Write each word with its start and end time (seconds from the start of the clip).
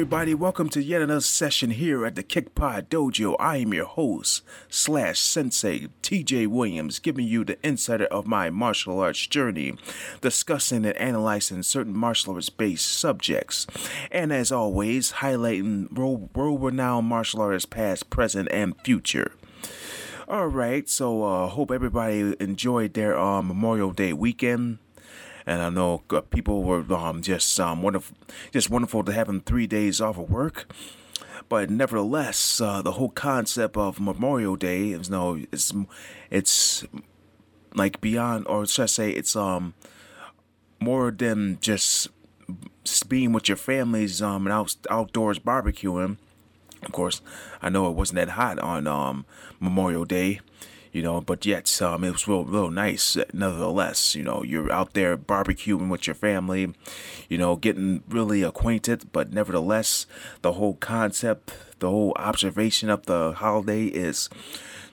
Everybody. 0.00 0.32
Welcome 0.32 0.70
to 0.70 0.82
yet 0.82 1.02
another 1.02 1.20
session 1.20 1.72
here 1.72 2.06
at 2.06 2.14
the 2.14 2.22
Kickpod 2.22 2.86
Dojo. 2.86 3.36
I 3.38 3.58
am 3.58 3.74
your 3.74 3.84
host 3.84 4.42
slash 4.70 5.18
sensei, 5.18 5.88
TJ 6.02 6.46
Williams, 6.46 6.98
giving 6.98 7.26
you 7.26 7.44
the 7.44 7.58
insider 7.62 8.06
of 8.06 8.26
my 8.26 8.48
martial 8.48 8.98
arts 8.98 9.26
journey, 9.26 9.76
discussing 10.22 10.86
and 10.86 10.96
analyzing 10.96 11.62
certain 11.62 11.94
martial 11.94 12.32
arts 12.32 12.48
based 12.48 12.86
subjects, 12.86 13.66
and 14.10 14.32
as 14.32 14.50
always, 14.50 15.12
highlighting 15.12 15.92
world 15.92 16.62
renowned 16.62 17.06
martial 17.06 17.42
artists 17.42 17.66
past, 17.66 18.08
present, 18.08 18.48
and 18.50 18.80
future. 18.80 19.32
All 20.26 20.46
right, 20.46 20.88
so 20.88 21.24
uh, 21.24 21.46
hope 21.48 21.70
everybody 21.70 22.34
enjoyed 22.40 22.94
their 22.94 23.18
uh, 23.18 23.42
Memorial 23.42 23.92
Day 23.92 24.14
weekend 24.14 24.78
and 25.46 25.62
I 25.62 25.68
know 25.68 26.02
uh, 26.10 26.20
people 26.20 26.62
were 26.62 26.84
um, 26.92 27.22
just 27.22 27.58
um, 27.60 27.82
wonderful, 27.82 28.16
just 28.52 28.70
wonderful 28.70 29.04
to 29.04 29.12
have 29.12 29.26
them 29.26 29.40
three 29.40 29.66
days 29.66 30.00
off 30.00 30.18
of 30.18 30.30
work. 30.30 30.72
But 31.48 31.70
nevertheless, 31.70 32.60
uh, 32.60 32.82
the 32.82 32.92
whole 32.92 33.08
concept 33.08 33.76
of 33.76 34.00
Memorial 34.00 34.56
Day 34.56 34.90
is 34.90 35.10
no, 35.10 35.42
it's 35.50 35.72
it's 36.30 36.84
like 37.74 38.00
beyond, 38.00 38.46
or 38.46 38.66
should 38.66 38.84
I 38.84 38.86
say, 38.86 39.10
it's 39.10 39.34
um 39.34 39.74
more 40.80 41.10
than 41.10 41.58
just 41.60 42.08
being 43.08 43.32
with 43.32 43.48
your 43.48 43.56
families 43.56 44.22
um 44.22 44.46
and 44.46 44.52
out, 44.52 44.76
outdoors 44.88 45.38
barbecuing. 45.38 46.18
Of 46.82 46.92
course, 46.92 47.20
I 47.60 47.68
know 47.68 47.88
it 47.88 47.96
wasn't 47.96 48.16
that 48.16 48.30
hot 48.30 48.58
on 48.58 48.86
um 48.86 49.26
Memorial 49.58 50.04
Day 50.04 50.40
you 50.92 51.02
know, 51.02 51.20
but 51.20 51.46
yet 51.46 51.80
um, 51.82 52.04
it 52.04 52.12
was 52.12 52.26
real, 52.26 52.44
real 52.44 52.70
nice 52.70 53.16
nevertheless. 53.32 54.14
You 54.14 54.24
know, 54.24 54.42
you're 54.42 54.72
out 54.72 54.94
there 54.94 55.16
barbecuing 55.16 55.88
with 55.88 56.06
your 56.06 56.14
family, 56.14 56.72
you 57.28 57.38
know, 57.38 57.56
getting 57.56 58.02
really 58.08 58.42
acquainted, 58.42 59.12
but 59.12 59.32
nevertheless, 59.32 60.06
the 60.42 60.52
whole 60.52 60.74
concept, 60.74 61.52
the 61.78 61.90
whole 61.90 62.12
observation 62.16 62.90
of 62.90 63.06
the 63.06 63.32
holiday 63.32 63.84
is 63.86 64.28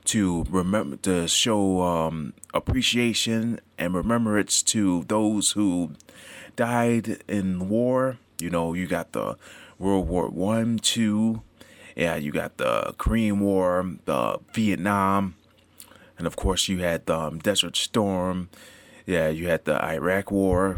to 0.06 0.46
remember 0.50 0.96
to 0.98 1.28
show 1.28 1.82
um, 1.82 2.34
appreciation 2.54 3.60
and 3.78 3.94
remembrance 3.94 4.64
to 4.64 5.04
those 5.08 5.52
who 5.52 5.92
died 6.56 7.22
in 7.28 7.70
war. 7.70 8.18
You 8.40 8.50
know, 8.50 8.74
you 8.74 8.88
got 8.88 9.12
the 9.12 9.36
World 9.80 10.08
War 10.08 10.30
One, 10.30 10.80
two, 10.80 11.42
yeah, 11.96 12.16
you 12.16 12.32
got 12.32 12.58
the 12.58 12.94
Korean 12.98 13.40
War, 13.40 13.96
the 14.06 14.40
Vietnam 14.54 15.36
and 16.18 16.28
of 16.28 16.36
course 16.36 16.68
you 16.68 16.80
had 16.80 17.06
the 17.06 17.18
um, 17.18 17.40
Desert 17.40 17.76
Storm. 17.76 18.50
Yeah, 19.06 19.30
you 19.30 19.48
had 19.48 19.66
the 19.66 19.84
Iraq 19.84 20.32
War. 20.32 20.78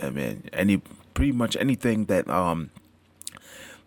I 0.00 0.10
mean, 0.10 0.48
any 0.52 0.82
pretty 1.14 1.32
much 1.32 1.56
anything 1.56 2.06
that 2.06 2.28
um 2.28 2.70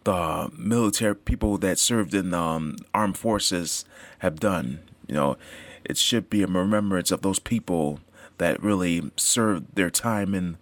the 0.08 0.50
military 0.58 1.16
people 1.16 1.58
that 1.58 1.78
served 1.78 2.14
in 2.14 2.34
um, 2.34 2.78
armed 2.94 3.18
forces 3.18 3.84
have 4.20 4.40
done. 4.40 4.80
You 5.06 5.16
know, 5.16 5.38
it 5.84 5.98
should 5.98 6.30
be 6.30 6.44
a 6.44 6.48
remembrance 6.48 7.12
of 7.12 7.24
those 7.24 7.40
people 7.40 8.00
that 8.38 8.64
really 8.64 9.12
served 9.18 9.76
their 9.76 9.90
time 9.90 10.34
in 10.34 10.58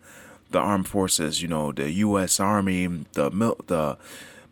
the 0.50 0.58
armed 0.58 0.88
forces. 0.88 1.44
You 1.44 1.48
know, 1.48 1.72
the 1.72 1.92
U.S. 1.92 2.40
Army, 2.40 2.88
the 3.14 3.30
mil- 3.30 3.60
the 3.68 4.00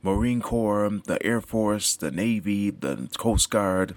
Marine 0.04 0.42
Corps, 0.42 1.02
the 1.06 1.18
Air 1.26 1.42
Force, 1.42 1.96
the 1.96 2.12
Navy, 2.12 2.70
the 2.70 3.10
Coast 3.18 3.50
Guard. 3.50 3.96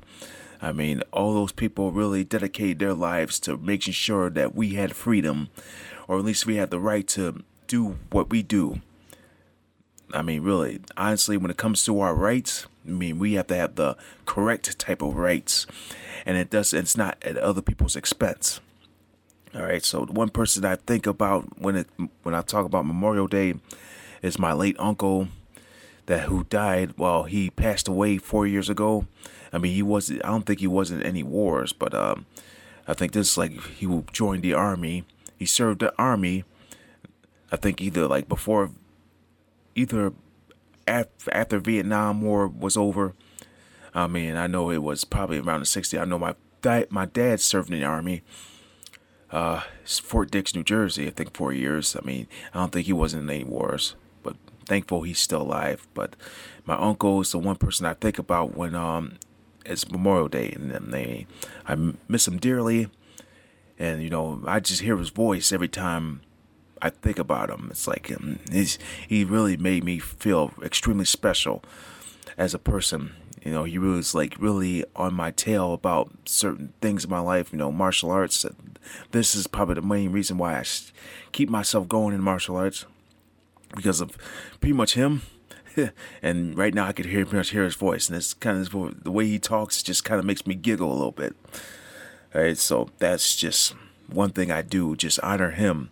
I 0.61 0.73
mean, 0.73 1.03
all 1.13 1.35
those 1.35 1.53
people 1.53 1.93
really 1.93 2.25
dedicated 2.25 2.79
their 2.79 2.95
lives 2.95 3.39
to 3.41 3.57
making 3.57 3.93
sure 3.93 4.31
that 4.31 4.55
we 4.55 4.75
had 4.75 4.97
freedom, 4.97 5.49
or 6.09 6.19
at 6.19 6.25
least 6.25 6.47
we 6.47 6.57
had 6.57 6.71
the 6.71 6.81
right 6.81 7.07
to 7.09 7.43
do 7.67 7.99
what 8.11 8.31
we 8.31 8.43
do. 8.43 8.81
I 10.13 10.23
mean, 10.23 10.43
really, 10.43 10.81
honestly, 10.97 11.37
when 11.37 11.51
it 11.51 11.57
comes 11.57 11.85
to 11.85 12.01
our 12.01 12.15
rights, 12.15 12.67
I 12.87 12.91
mean, 12.91 13.19
we 13.19 13.35
have 13.35 13.49
to 13.49 13.57
have 13.57 13.75
the 13.75 13.97
correct 14.25 14.79
type 14.79 15.03
of 15.03 15.17
rights, 15.17 15.67
and 16.25 16.37
it 16.37 16.51
does. 16.51 16.73
It's 16.73 16.97
not 16.97 17.19
at 17.23 17.37
other 17.37 17.63
people's 17.63 17.97
expense. 17.97 18.61
All 19.55 19.63
right. 19.63 19.85
So 19.85 20.05
one 20.05 20.29
person 20.29 20.65
I 20.65 20.77
think 20.77 21.07
about 21.07 21.59
when 21.59 21.77
it 21.77 21.89
when 22.23 22.35
I 22.35 22.43
talk 22.43 22.67
about 22.67 22.87
Memorial 22.87 23.27
Day 23.27 23.55
is 24.23 24.39
my 24.39 24.53
late 24.53 24.77
uncle, 24.79 25.29
that 26.07 26.23
who 26.25 26.45
died. 26.45 26.95
Well, 26.97 27.25
he 27.25 27.51
passed 27.51 27.89
away 27.89 28.19
four 28.19 28.47
years 28.47 28.69
ago. 28.69 29.07
I 29.53 29.59
mean, 29.59 29.75
he 29.75 29.83
was. 29.83 30.11
I 30.11 30.29
don't 30.29 30.45
think 30.45 30.61
he 30.61 30.67
was 30.67 30.91
in 30.91 31.03
any 31.03 31.23
wars, 31.23 31.73
but 31.73 31.95
um, 31.95 32.27
I 32.87 32.95
think 32.95 33.13
this 33.13 33.37
like 33.37 33.53
he 33.53 34.03
joined 34.13 34.43
the 34.43 34.55
army. 34.55 35.05
He 35.39 35.47
served 35.47 35.81
the 35.81 35.95
army. 35.99 36.45
I 37.53 37.57
think 37.57 37.81
either 37.81 38.07
like 38.07 38.29
before, 38.29 38.71
either 39.75 40.13
after, 40.87 41.59
Vietnam 41.59 42.23
War 42.23 42.49
was 42.49 42.77
over. 42.77 43.15
I 43.95 44.07
mean, 44.07 44.37
I 44.37 44.47
know 44.47 44.71
it 44.71 44.83
was 44.83 45.05
probably 45.05 45.39
around 45.39 45.61
the 45.61 45.67
60s. 45.67 46.01
I 46.01 46.05
know 46.05 46.19
my 46.19 46.35
dad, 46.61 46.91
my 46.91 47.07
dad 47.07 47.41
served 47.41 47.71
in 47.71 47.81
the 47.81 47.87
army. 47.87 48.23
Uh, 49.31 49.63
Fort 49.85 50.31
Dix, 50.31 50.55
New 50.55 50.63
Jersey. 50.63 51.07
I 51.07 51.11
think 51.11 51.35
four 51.35 51.53
years. 51.53 51.97
I 51.97 52.05
mean, 52.05 52.27
I 52.55 52.59
don't 52.59 52.73
think 52.73 52.87
he 52.87 52.93
was 52.93 53.15
in 53.15 53.29
any 53.29 53.45
wars, 53.45 53.95
but 54.23 54.37
thankful 54.67 55.03
he's 55.03 55.19
still 55.19 55.43
alive. 55.43 55.89
But 55.95 56.15
my 56.65 56.77
uncle 56.77 57.21
is 57.21 57.33
the 57.33 57.39
one 57.39 57.57
person 57.57 57.87
I 57.87 57.95
think 57.95 58.19
about 58.19 58.57
when 58.57 58.75
um 58.75 59.15
it's 59.69 59.91
Memorial 59.91 60.29
Day, 60.29 60.53
and 60.55 60.71
they 60.93 61.27
I 61.67 61.77
miss 62.09 62.27
him 62.27 62.39
dearly, 62.39 62.89
and 63.79 64.03
you 64.03 64.11
know 64.11 64.43
I 64.47 64.61
just 64.61 64.83
hear 64.83 64.97
his 64.97 65.11
voice 65.11 65.53
every 65.53 65.69
time 65.69 66.23
I 66.81 66.91
think 66.91 67.19
about 67.19 67.51
him. 67.51 67.69
It's 67.71 67.87
like 67.87 68.13
um, 68.13 68.39
he 69.09 69.25
really 69.25 69.57
made 69.57 69.85
me 69.85 69.99
feel 69.99 70.53
extremely 70.63 71.05
special 71.05 71.63
as 72.37 72.55
a 72.55 72.59
person. 72.59 73.15
You 73.45 73.53
know, 73.53 73.65
he 73.65 73.79
was 73.79 74.15
like 74.15 74.37
really 74.41 74.85
on 74.97 75.15
my 75.15 75.31
tail 75.31 75.73
about 75.73 76.13
certain 76.25 76.73
things 76.81 77.05
in 77.05 77.11
my 77.11 77.21
life. 77.21 77.53
You 77.53 77.59
know, 77.59 77.71
martial 77.71 78.11
arts. 78.11 78.45
This 79.13 79.35
is 79.35 79.47
probably 79.47 79.77
the 79.77 79.83
main 79.83 80.13
reason 80.13 80.39
why 80.39 80.59
I 80.59 80.65
keep 81.33 81.49
myself 81.49 81.89
going 81.89 82.15
in 82.15 82.21
martial 82.21 82.57
arts 82.57 82.87
because 83.75 84.01
of 84.01 84.17
pretty 84.61 84.73
much 84.73 84.95
him 84.95 85.23
and 86.23 86.57
right 86.57 86.75
now 86.75 86.87
I 86.87 86.93
could 86.93 87.07
hear 87.07 87.25
pretty 87.25 87.39
much 87.39 87.51
hear 87.51 87.65
his 87.65 87.75
voice, 87.75 88.09
and 88.09 88.17
it's 88.17 88.35
kind 88.35 88.59
of 88.59 89.05
the 89.05 89.11
way 89.11 89.27
he 89.27 89.39
talks 89.39 89.83
just 89.83 90.05
kind 90.05 90.19
of 90.19 90.25
makes 90.25 90.47
me 90.47 90.55
giggle 90.55 90.91
a 90.91 90.95
little 90.95 91.13
bit. 91.13 91.37
All 92.35 92.43
right, 92.43 92.59
so 92.59 92.91
that's 92.99 93.37
just 93.37 93.75
one 94.09 94.31
thing 94.31 94.51
I 94.51 94.63
do, 94.63 94.97
just 94.97 95.21
honor 95.21 95.51
him, 95.51 95.91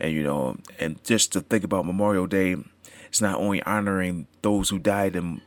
and 0.00 0.12
you 0.12 0.22
know, 0.22 0.56
and 0.78 1.02
just 1.04 1.32
to 1.32 1.40
think 1.40 1.64
about 1.64 1.86
Memorial 1.86 2.26
Day, 2.26 2.56
it's 3.06 3.20
not 3.20 3.38
only 3.38 3.62
honoring 3.62 4.26
those 4.42 4.70
who 4.70 4.78
died 4.78 5.16
in 5.16 5.40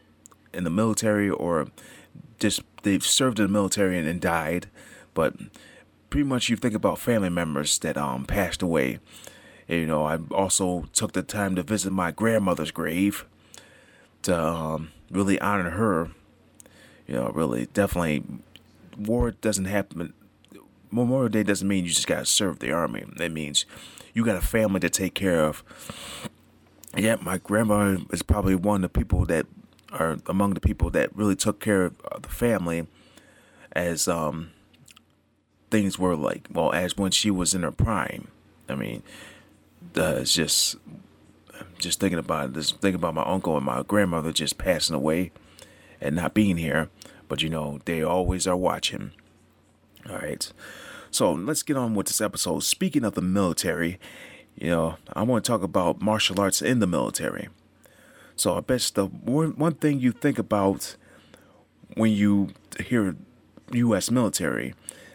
in 0.54 0.64
the 0.64 0.70
military 0.70 1.30
or 1.30 1.68
just 2.40 2.62
they've 2.84 3.06
served 3.06 3.40
in 3.40 3.48
the 3.48 3.52
military 3.52 3.98
and, 3.98 4.08
and 4.08 4.22
died, 4.22 4.68
but 5.14 5.36
pretty 6.10 6.28
much 6.28 6.50
you 6.50 6.56
think 6.56 6.74
about 6.74 7.00
family 7.00 7.30
members 7.30 7.78
that 7.80 7.98
um 7.98 8.26
passed 8.26 8.62
away. 8.62 9.00
You 9.68 9.88
know, 9.88 10.06
I 10.06 10.20
also 10.32 10.86
took 10.94 11.14
the 11.14 11.24
time 11.24 11.56
to 11.56 11.64
visit 11.64 11.92
my 11.92 12.12
grandmother's 12.12 12.72
grave 12.72 13.26
to 14.26 14.44
um, 14.44 14.92
really 15.10 15.40
honor 15.40 15.72
her. 15.72 16.12
You 17.08 17.16
know, 17.16 17.30
really, 17.30 17.68
definitely, 17.68 18.24
war 18.98 19.32
doesn't 19.32 19.66
happen. 19.66 20.14
Memorial 20.92 21.30
Day 21.30 21.44
doesn't 21.44 21.68
mean 21.68 21.84
you 21.84 21.92
just 21.92 22.08
gotta 22.08 22.26
serve 22.26 22.60
the 22.60 22.72
army. 22.72 23.04
That 23.18 23.32
means 23.32 23.66
you 24.14 24.26
got 24.26 24.38
a 24.38 24.42
family 24.42 24.80
to 24.80 24.90
take 24.90 25.14
care 25.14 25.44
of. 25.44 25.64
Yeah, 26.98 27.18
my 27.22 27.38
grandma 27.38 27.98
is 28.12 28.24
probably 28.24 28.56
one 28.56 28.84
of 28.84 28.94
the 28.94 29.00
people 29.00 29.26
that 29.26 29.46
are 29.92 30.18
among 30.28 30.54
the 30.54 30.60
people 30.60 30.90
that 30.92 31.16
really 31.16 31.36
took 31.36 31.60
care 31.60 31.86
of 31.86 32.22
the 32.22 32.30
family 32.30 32.88
as 33.74 34.08
um 34.08 34.52
things 35.70 36.00
were 36.00 36.16
like 36.16 36.48
well 36.52 36.72
as 36.74 36.98
when 36.98 37.12
she 37.12 37.30
was 37.30 37.54
in 37.54 37.64
her 37.64 37.72
prime. 37.72 38.30
I 38.68 38.76
mean, 38.76 39.04
uh, 39.96 40.16
it's 40.22 40.34
just 40.34 40.78
just 41.78 42.00
thinking 42.00 42.20
about 42.20 42.54
this, 42.54 42.72
thinking 42.72 42.96
about 42.96 43.14
my 43.14 43.24
uncle 43.24 43.56
and 43.58 43.66
my 43.66 43.84
grandmother 43.84 44.32
just 44.32 44.58
passing 44.58 44.96
away 44.96 45.32
and 46.02 46.16
not 46.16 46.34
being 46.34 46.58
here. 46.58 46.90
But 47.28 47.42
you 47.42 47.50
know, 47.50 47.80
they 47.86 48.02
always 48.02 48.48
are 48.48 48.56
watching. 48.56 49.12
All 50.10 50.18
right. 50.18 50.52
So 51.12 51.32
let's 51.32 51.64
get 51.64 51.78
on 51.78 51.96
with 51.96 52.08
this 52.08 52.22
episode. 52.22 52.64
Speaking 52.64 53.06
of 53.06 53.16
the 53.16 53.22
military, 53.22 54.00
you 54.56 54.70
know, 54.70 54.98
I 55.14 55.24
want 55.24 55.46
to 55.46 55.52
talk 55.52 55.64
about 55.64 56.02
martial 56.02 56.40
arts 56.40 56.62
in 56.62 56.80
the 56.80 56.88
military. 56.88 57.50
So 58.36 58.58
I 58.58 58.60
bet 58.60 58.92
the 58.94 59.06
one, 59.06 59.52
one 59.52 59.76
thing 59.76 60.00
you 60.00 60.12
think 60.12 60.38
about 60.38 60.96
when 61.96 62.12
you 62.12 62.50
hear 62.86 63.16
U.S. 63.72 64.12
military, 64.12 64.74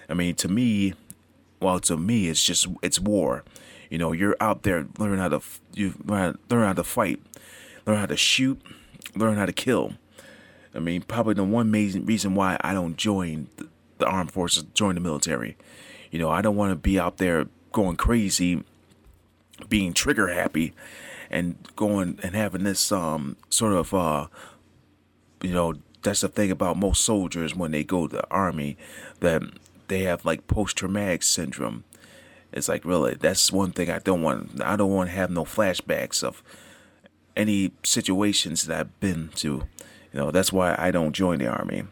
I 0.09 0.15
mean, 0.15 0.35
to 0.37 0.49
me, 0.49 0.95
well, 1.61 1.81
to 1.81 1.97
me, 1.97 2.29
it's 2.29 2.43
just 2.43 2.67
it's 2.83 2.99
war. 2.99 3.45
You 3.91 3.99
know, 3.99 4.13
you're 4.13 4.37
out 4.41 4.63
there 4.63 4.87
learning 4.99 5.19
how 5.19 5.29
to 5.29 5.41
you 5.75 5.95
learn, 6.05 6.39
how 6.49 6.73
to 6.73 6.85
fight, 6.85 7.21
learn 7.87 7.99
how 7.99 8.07
to 8.07 8.17
shoot, 8.17 8.63
learn 9.15 9.37
how 9.37 9.47
to 9.47 9.53
kill. 9.53 9.95
I 10.75 10.79
mean, 10.79 11.03
probably 11.03 11.35
the 11.35 11.45
one 11.45 11.71
main 11.71 12.07
reason 12.07 12.37
why 12.37 12.57
I 12.61 12.73
don't 12.73 12.97
join 12.97 13.49
the, 13.57 13.69
the 13.99 14.07
armed 14.07 14.31
forces, 14.31 14.63
join 14.75 14.95
the 14.95 15.01
military. 15.01 15.57
You 16.13 16.21
know, 16.21 16.31
I 16.31 16.41
don't 16.41 16.57
want 16.57 16.71
to 16.71 16.77
be 16.77 16.99
out 16.99 17.19
there 17.19 17.47
going 17.73 17.97
crazy, 17.97 18.63
being 19.69 19.93
trigger 19.93 20.29
happy, 20.29 20.73
and 21.29 21.57
going 21.75 22.21
and 22.23 22.37
having 22.37 22.63
this 22.63 22.93
um 22.93 23.37
sort 23.49 23.73
of 23.73 23.93
uh, 23.93 24.29
you 25.43 25.53
know, 25.53 25.75
that's 26.03 26.21
the 26.21 26.29
thing 26.29 26.53
about 26.53 26.77
most 26.77 27.05
soldiers 27.05 27.55
when 27.55 27.73
they 27.73 27.85
go 27.85 28.07
to 28.07 28.17
the 28.17 28.31
army 28.31 28.77
that 29.19 29.43
they 29.89 30.03
have 30.03 30.25
like 30.25 30.47
post 30.47 30.77
traumatic 30.77 31.23
syndrome. 31.25 31.85
It's 32.53 32.69
like 32.69 32.85
really 32.85 33.15
that's 33.15 33.53
one 33.53 33.73
thing 33.73 33.91
I 33.91 33.99
don't 33.99 34.23
want. 34.23 34.63
I 34.63 34.77
don't 34.77 34.93
want 34.93 35.11
to 35.11 35.17
have 35.17 35.31
no 35.31 35.45
flashbacks 35.45 36.23
of 36.23 36.43
any 37.37 37.73
situations 37.83 38.67
that 38.67 38.81
I've 38.81 39.01
been 39.01 39.31
to. 39.37 39.67
You 40.13 40.19
know, 40.21 40.31
that's 40.31 40.53
why 40.53 40.75
I 40.79 40.91
don't 40.91 41.13
join 41.13 41.39
the 41.39 41.47
army. 41.47 41.85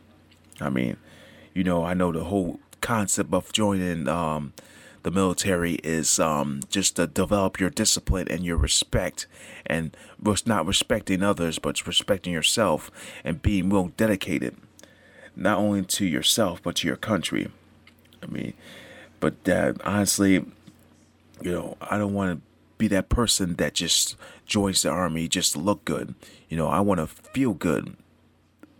I 0.60 0.70
mean, 0.70 0.96
you 1.54 1.62
know, 1.62 1.84
I 1.84 1.94
know 1.94 2.10
the 2.10 2.24
whole 2.24 2.58
concept 2.80 3.32
of 3.32 3.52
joining 3.52 4.08
um, 4.08 4.52
the 5.04 5.10
military 5.10 5.74
is 5.76 6.18
um, 6.18 6.60
just 6.68 6.96
to 6.96 7.06
develop 7.06 7.60
your 7.60 7.70
discipline 7.70 8.26
and 8.28 8.44
your 8.44 8.56
respect, 8.56 9.26
and 9.64 9.96
not 10.44 10.66
respecting 10.66 11.22
others, 11.22 11.58
but 11.58 11.86
respecting 11.86 12.32
yourself 12.32 12.90
and 13.24 13.40
being 13.40 13.68
well 13.70 13.92
dedicated, 13.96 14.56
not 15.36 15.58
only 15.58 15.82
to 15.82 16.04
yourself 16.04 16.62
but 16.62 16.76
to 16.76 16.88
your 16.88 16.96
country. 16.96 17.48
I 18.22 18.26
mean, 18.26 18.54
but 19.20 19.48
uh, 19.48 19.74
honestly, 19.84 20.44
you 21.42 21.52
know, 21.52 21.76
I 21.80 21.98
don't 21.98 22.14
want 22.14 22.38
to 22.38 22.42
be 22.78 22.88
that 22.88 23.08
person 23.08 23.56
that 23.56 23.74
just 23.74 24.16
joins 24.46 24.82
the 24.82 24.88
army 24.88 25.28
just 25.28 25.52
to 25.52 25.58
look 25.58 25.84
good. 25.84 26.14
You 26.48 26.56
know, 26.56 26.68
I 26.68 26.80
want 26.80 27.00
to 27.00 27.06
feel 27.06 27.54
good. 27.54 27.96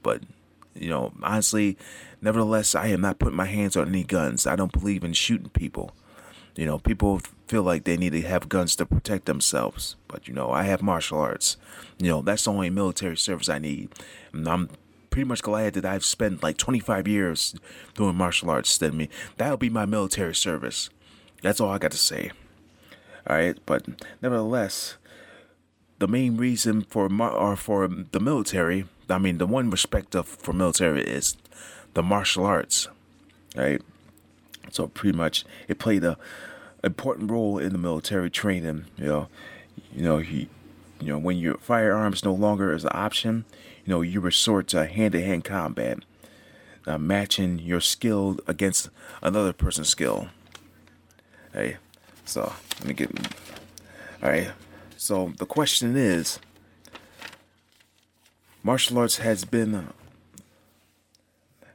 But, 0.02 0.23
you 0.75 0.88
know, 0.88 1.12
honestly, 1.23 1.76
nevertheless, 2.23 2.75
I 2.75 2.88
am 2.88 3.00
not 3.00 3.19
putting 3.19 3.37
my 3.37 3.46
hands 3.46 3.76
on 3.76 3.88
any 3.88 4.05
guns. 4.05 4.46
I 4.46 4.56
don't 4.56 4.73
believe 4.73 5.05
in 5.05 5.12
shooting 5.12 5.50
people. 5.50 5.93
You 6.56 6.67
know, 6.67 6.79
people 6.79 7.20
feel 7.46 7.62
like 7.62 7.84
they 7.84 7.96
need 7.96 8.12
to 8.12 8.23
have 8.23 8.49
guns 8.49 8.75
to 8.76 8.87
protect 8.87 9.26
themselves. 9.26 9.96
But, 10.08 10.26
you 10.26 10.34
know, 10.34 10.50
I 10.50 10.64
have 10.64 10.82
martial 10.82 11.19
arts. 11.19 11.56
You 11.99 12.08
know, 12.08 12.23
that's 12.23 12.44
the 12.44 12.52
only 12.52 12.70
military 12.70 13.17
service 13.17 13.49
I 13.49 13.58
need. 13.58 13.91
And 14.32 14.49
I'm 14.49 14.70
pretty 15.19 15.29
much 15.29 15.43
glad 15.43 15.73
that 15.73 15.85
I've 15.85 16.05
spent 16.05 16.44
like 16.44 16.56
25 16.59 17.09
years 17.09 17.56
doing 17.94 18.15
martial 18.15 18.50
arts. 18.50 18.81
I 18.81 18.91
mean, 18.91 19.09
that'll 19.37 19.56
be 19.56 19.69
my 19.69 19.85
military 19.85 20.32
service. 20.32 20.91
That's 21.43 21.61
all 21.61 21.70
I 21.70 21.79
got 21.79 21.91
to 21.91 21.99
say. 21.99 22.31
All 23.26 23.35
right, 23.35 23.59
but 23.67 23.85
nevertheless, 24.23 24.97
the 25.99 26.06
main 26.06 26.37
reason 26.37 26.82
for 26.82 27.12
or 27.12 27.56
for 27.56 27.88
the 27.88 28.20
military, 28.20 28.85
I 29.11 29.19
mean, 29.19 29.38
the 29.38 29.47
one 29.49 29.70
respect 29.70 30.15
of 30.15 30.29
for 30.29 30.53
military 30.53 31.03
is 31.03 31.37
the 31.94 32.03
martial 32.05 32.47
arts, 32.47 32.87
right? 33.56 33.82
So 34.70 34.87
pretty 34.87 35.19
much, 35.19 35.44
it 35.67 35.81
played 35.81 36.05
a 36.05 36.17
important 36.85 37.29
role 37.29 37.59
in 37.59 37.73
the 37.73 37.79
military 37.79 38.31
training. 38.31 38.85
You 38.97 39.05
know, 39.05 39.29
you 39.93 40.03
know 40.03 40.19
he, 40.19 40.49
you 41.00 41.08
know 41.08 41.18
when 41.18 41.36
your 41.36 41.58
firearms 41.58 42.24
no 42.24 42.32
longer 42.32 42.72
is 42.72 42.84
an 42.84 42.90
option, 42.92 43.44
you 43.84 43.92
know 43.92 44.00
you 44.00 44.20
resort 44.20 44.68
to 44.68 44.86
hand-to-hand 44.86 45.44
combat, 45.44 45.98
uh, 46.86 46.98
matching 46.98 47.58
your 47.58 47.80
skill 47.80 48.38
against 48.46 48.90
another 49.22 49.52
person's 49.52 49.88
skill. 49.88 50.28
Hey, 51.52 51.76
so 52.24 52.52
let 52.80 52.88
me 52.88 52.94
get. 52.94 53.10
All 54.22 54.30
right. 54.30 54.50
So 54.96 55.32
the 55.38 55.46
question 55.46 55.96
is, 55.96 56.38
martial 58.62 58.98
arts 58.98 59.18
has 59.18 59.44
been 59.44 59.88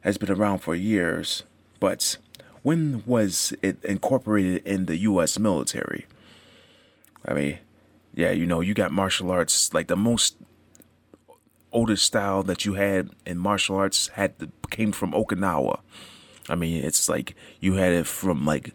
has 0.01 0.17
been 0.17 0.31
around 0.31 0.59
for 0.59 0.75
years, 0.75 1.43
but 1.79 2.17
when 2.61 3.03
was 3.05 3.53
it 3.61 3.83
incorporated 3.83 4.65
in 4.65 4.85
the 4.85 4.97
U.S. 4.97 5.39
military? 5.39 6.05
I 7.25 7.33
mean, 7.33 7.59
yeah, 8.13 8.31
you 8.31 8.45
know, 8.45 8.61
you 8.61 8.73
got 8.73 8.91
martial 8.91 9.31
arts 9.31 9.73
like 9.73 9.87
the 9.87 9.95
most 9.95 10.37
oldest 11.71 12.05
style 12.05 12.43
that 12.43 12.65
you 12.65 12.75
had 12.75 13.09
in 13.25 13.37
martial 13.37 13.75
arts 13.75 14.09
had 14.09 14.51
came 14.69 14.91
from 14.91 15.11
Okinawa. 15.11 15.79
I 16.47 16.55
mean, 16.55 16.83
it's 16.83 17.09
like 17.09 17.35
you 17.59 17.73
had 17.73 17.93
it 17.93 18.05
from 18.05 18.45
like 18.45 18.73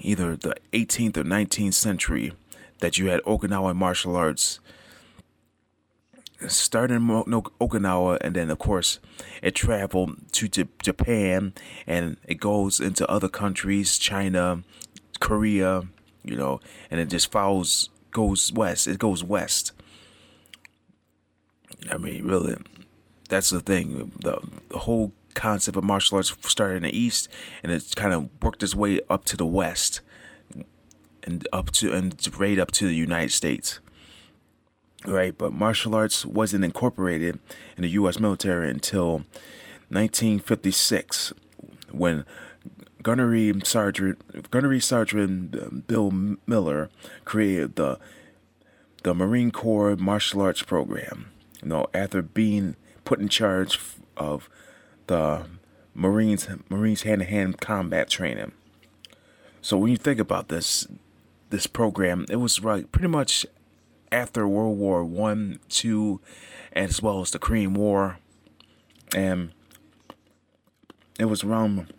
either 0.00 0.36
the 0.36 0.54
18th 0.72 1.16
or 1.16 1.24
19th 1.24 1.74
century 1.74 2.32
that 2.80 2.98
you 2.98 3.08
had 3.08 3.22
Okinawa 3.22 3.76
martial 3.76 4.16
arts 4.16 4.58
started 6.48 6.94
in 6.94 7.06
Okinawa 7.06 8.18
and 8.22 8.34
then 8.34 8.50
of 8.50 8.58
course 8.58 8.98
it 9.42 9.54
traveled 9.54 10.16
to 10.32 10.48
Japan 10.82 11.52
and 11.86 12.16
it 12.26 12.40
goes 12.40 12.80
into 12.80 13.08
other 13.10 13.28
countries 13.28 13.98
China 13.98 14.62
Korea 15.20 15.82
you 16.24 16.36
know 16.36 16.60
and 16.90 16.98
it 16.98 17.10
just 17.10 17.30
follows 17.30 17.90
goes 18.10 18.52
west 18.52 18.86
it 18.86 18.98
goes 18.98 19.22
west 19.24 19.72
I 21.90 21.96
mean 21.96 22.26
really 22.26 22.56
that's 23.28 23.50
the 23.50 23.60
thing 23.60 24.12
the, 24.20 24.40
the 24.70 24.78
whole 24.78 25.12
concept 25.34 25.76
of 25.76 25.84
martial 25.84 26.16
arts 26.16 26.34
started 26.42 26.76
in 26.76 26.82
the 26.82 26.98
east 26.98 27.28
and 27.62 27.70
it's 27.70 27.94
kind 27.94 28.12
of 28.12 28.28
worked 28.42 28.62
its 28.62 28.74
way 28.74 29.00
up 29.08 29.24
to 29.26 29.36
the 29.36 29.46
west 29.46 30.00
and 31.22 31.46
up 31.52 31.70
to 31.70 31.92
and 31.92 32.14
right 32.38 32.58
up 32.58 32.70
to 32.72 32.86
the 32.86 32.94
United 32.94 33.32
States. 33.32 33.80
Right, 35.06 35.36
but 35.36 35.52
martial 35.52 35.94
arts 35.94 36.26
wasn't 36.26 36.64
incorporated 36.64 37.38
in 37.76 37.82
the 37.82 37.88
U.S. 37.90 38.20
military 38.20 38.68
until 38.68 39.24
1956, 39.88 41.32
when 41.90 42.26
Gunnery 43.02 43.52
Sergeant 43.64 44.50
Gunnery 44.50 44.80
Sergeant 44.80 45.54
um, 45.54 45.84
Bill 45.86 46.10
Miller 46.46 46.90
created 47.24 47.76
the 47.76 47.98
the 49.02 49.14
Marine 49.14 49.50
Corps 49.50 49.96
martial 49.96 50.42
arts 50.42 50.62
program. 50.62 51.30
You 51.62 51.68
know, 51.68 51.86
after 51.94 52.22
being 52.22 52.76
put 53.04 53.20
in 53.20 53.28
charge 53.28 53.78
of 54.16 54.48
the 55.06 55.46
Marines 55.94 56.48
Marines 56.68 57.02
hand 57.02 57.20
to 57.20 57.26
hand 57.26 57.60
combat 57.60 58.08
training. 58.08 58.52
So 59.62 59.76
when 59.76 59.90
you 59.90 59.96
think 59.96 60.20
about 60.20 60.48
this 60.48 60.86
this 61.50 61.66
program, 61.66 62.26
it 62.30 62.36
was 62.36 62.60
right 62.60 62.90
pretty 62.92 63.08
much 63.08 63.46
after 64.12 64.46
World 64.46 64.78
War 64.78 65.04
One, 65.04 65.58
Two, 65.68 66.20
as 66.72 67.02
well 67.02 67.20
as 67.20 67.30
the 67.30 67.38
Korean 67.38 67.74
War, 67.74 68.18
and 69.14 69.52
it 71.18 71.26
was 71.26 71.44
around 71.44 71.92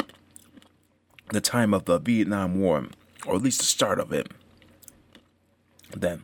the 1.32 1.42
time 1.42 1.74
of 1.74 1.86
the 1.86 2.00
Vietnam 2.00 2.60
War, 2.60 2.88
or 3.26 3.36
at 3.36 3.42
least 3.42 3.60
the 3.60 3.66
start 3.66 4.00
of 4.00 4.12
it. 4.12 4.30
Then, 5.96 6.24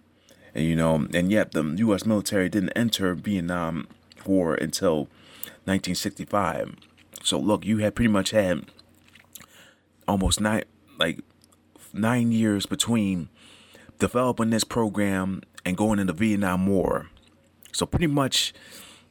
and 0.54 0.66
you 0.66 0.76
know, 0.76 1.08
and 1.14 1.32
yet 1.32 1.52
the 1.52 1.64
U.S. 1.64 2.06
military 2.06 2.50
didn't 2.50 2.72
enter 2.72 3.14
Vietnam 3.14 3.88
War 4.26 4.56
until 4.56 5.08
1965. 5.66 6.76
So 7.24 7.40
look, 7.40 7.66
you 7.66 7.80
had 7.80 7.96
pretty 7.96 8.10
much 8.10 8.32
had 8.32 8.66
almost 10.08 10.40
nine, 10.40 10.64
like 10.98 11.20
nine 11.94 12.32
years 12.32 12.66
between 12.66 13.30
developing 14.00 14.50
this 14.50 14.64
program 14.64 15.42
and 15.66 15.76
going 15.76 16.00
into 16.00 16.14
Vietnam 16.14 16.68
War. 16.68 17.10
So 17.74 17.86
pretty 17.86 18.08
much, 18.08 18.54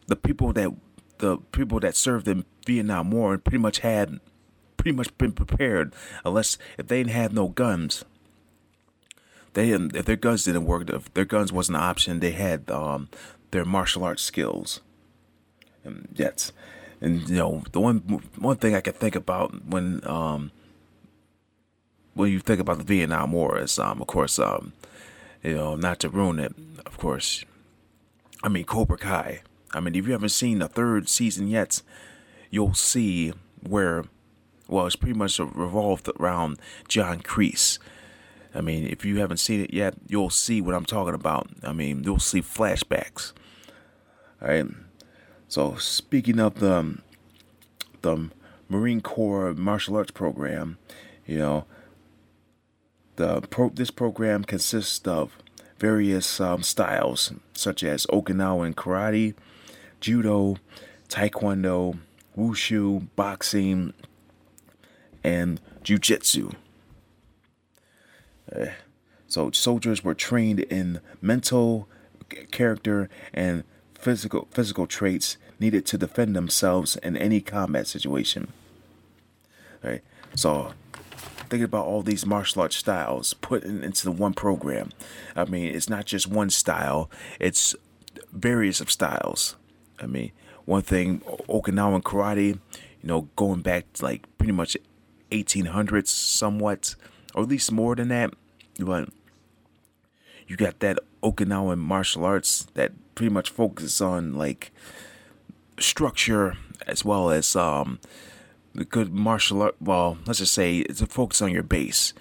the 0.07 0.17
people 0.17 0.53
that 0.55 0.71
the 1.19 1.39
people 1.53 1.81
that 1.81 1.97
served 1.97 2.29
in 2.29 2.45
Vietnam 2.67 3.11
War 3.11 3.39
pretty 3.39 3.59
much 3.59 3.79
had 3.79 4.21
pretty 4.87 4.97
much 4.97 5.19
been 5.19 5.33
prepared, 5.33 5.93
unless 6.25 6.59
if 6.79 6.87
they 6.87 6.99
didn't 6.99 7.11
have 7.11 7.33
no 7.33 7.49
guns. 7.49 8.05
They 9.55 9.71
if 9.71 10.05
their 10.05 10.15
guns 10.15 10.45
didn't 10.45 10.65
work, 10.65 10.89
if 10.91 11.13
their 11.13 11.25
guns 11.25 11.53
wasn't 11.53 11.79
an 11.79 11.83
option, 11.83 12.21
they 12.21 12.31
had 12.31 12.71
um, 12.71 13.09
their 13.51 13.65
martial 13.65 14.05
arts 14.05 14.23
skills. 14.23 14.81
And 15.83 16.07
yes, 16.15 16.53
and 17.01 17.29
you 17.29 17.35
know 17.35 17.65
the 17.73 17.81
one 17.81 17.99
one 18.39 18.59
thing 18.59 18.77
I 18.77 18.81
can 18.81 18.93
think 18.93 19.17
about 19.17 19.67
when 19.67 20.07
um 20.07 20.53
when 22.15 22.31
you 22.31 22.39
think 22.39 22.61
about 22.61 22.79
the 22.79 22.85
Vietnam 22.85 23.33
War 23.33 23.59
is 23.59 23.81
um 23.81 24.01
of 24.01 24.07
course 24.07 24.39
um 24.39 24.73
you 25.43 25.57
know 25.57 25.75
not 25.75 25.99
to 26.01 26.09
ruin 26.09 26.39
it 26.39 26.55
of 26.87 26.97
course 26.97 27.45
I 28.45 28.49
mean 28.49 28.65
Cobra 28.65 28.99
Kai 28.99 29.41
I 29.75 29.81
mean 29.81 29.97
if 29.97 30.07
you 30.07 30.13
haven't 30.13 30.29
seen 30.29 30.61
the 30.61 30.69
third 30.69 31.09
season 31.09 31.49
yet 31.49 31.83
you'll 32.51 32.75
see 32.75 33.33
where 33.63 34.05
well, 34.69 34.87
it's 34.87 34.97
pretty 34.97 35.19
much 35.19 35.39
revolved 35.39 36.09
around 36.19 36.59
John 36.89 37.21
Kreese. 37.21 37.79
I 38.55 38.61
mean, 38.61 38.87
if 38.87 39.05
you 39.05 39.19
haven't 39.19 39.37
seen 39.37 39.61
it 39.61 39.73
yet, 39.73 39.95
you'll 40.09 40.31
see 40.31 40.61
what 40.61 40.75
I'm 40.75 40.87
talking 40.87 41.15
about. 41.15 41.49
I 41.63 41.73
mean, 41.73 42.05
you'll 42.05 42.19
see 42.19 42.41
flashbacks. 42.41 43.33
All 44.41 44.49
right. 44.49 44.67
So 45.49 45.77
speaking 45.77 46.41
of 46.41 46.61
the 46.61 46.99
the 48.03 48.31
Marine 48.69 49.01
Corps 49.01 49.55
martial 49.55 49.97
arts 49.97 50.11
program, 50.11 50.79
you 51.27 51.39
know, 51.39 51.65
the 53.17 53.43
pro, 53.43 53.69
this 53.69 53.91
program 53.91 54.45
consists 54.45 55.07
of 55.07 55.37
various 55.79 56.41
um, 56.41 56.63
styles 56.63 57.33
such 57.53 57.85
as 57.85 58.07
Okinawan 58.07 58.75
karate, 58.75 59.35
judo, 60.01 60.57
taekwondo, 61.09 61.99
wushu, 62.37 63.07
boxing, 63.17 63.93
and 65.27 65.61
jujitsu. 65.83 66.55
Uh, 68.55 68.67
so 69.27 69.51
soldiers 69.51 70.05
were 70.05 70.15
trained 70.15 70.61
in 70.61 71.01
mental, 71.21 71.89
character, 72.53 73.11
and 73.35 73.65
physical 73.95 74.47
physical 74.53 74.87
traits 74.87 75.37
needed 75.59 75.85
to 75.87 75.99
defend 75.99 76.37
themselves 76.37 76.97
in 76.97 77.17
any 77.17 77.41
combat 77.41 77.89
situation. 77.89 78.53
Right. 79.83 80.03
So 80.37 80.73
thinking 81.49 81.65
about 81.65 81.87
all 81.87 82.03
these 82.03 82.25
martial 82.25 82.63
arts 82.63 82.77
styles 82.77 83.35
put 83.35 83.65
in, 83.65 83.83
into 83.83 84.05
the 84.05 84.13
one 84.13 84.33
program. 84.33 84.91
I 85.35 85.45
mean, 85.45 85.75
it's 85.75 85.91
not 85.91 86.05
just 86.05 86.29
one 86.29 86.51
style; 86.51 87.11
it's 87.41 87.75
various 88.33 88.81
of 88.81 88.93
styles. 88.93 89.57
I 89.99 90.07
mean, 90.07 90.31
one 90.67 90.83
thing 90.83 91.21
Okinawan 91.49 92.03
karate, 92.03 92.47
you 92.47 92.59
know, 93.03 93.23
going 93.35 93.63
back 93.63 93.87
like 94.01 94.25
pretty 94.39 94.53
much 94.53 94.77
1800s, 95.43 96.09
somewhat, 96.09 96.95
or 97.35 97.43
at 97.43 97.49
least 97.49 97.73
more 97.73 97.95
than 97.95 98.09
that. 98.09 98.35
But 98.79 99.09
you 100.47 100.57
got 100.57 100.81
that 100.81 100.99
Okinawan 101.23 101.79
martial 101.79 102.25
arts 102.25 102.67
that 102.75 102.93
pretty 103.15 103.33
much 103.33 103.51
focuses 103.51 104.01
on 104.01 104.35
like 104.35 104.71
structure 105.79 106.57
as 106.87 107.05
well 107.05 107.31
as 107.31 107.57
um 107.57 107.99
the 108.75 108.85
good 108.85 109.13
martial 109.13 109.63
art. 109.63 109.77
Well, 109.81 110.19
let's 110.27 110.39
just 110.39 110.53
say 110.53 110.79
it's 110.79 111.01
a 111.01 111.07
focus 111.07 111.41
on 111.43 111.51
your 111.51 111.63
base. 111.63 112.13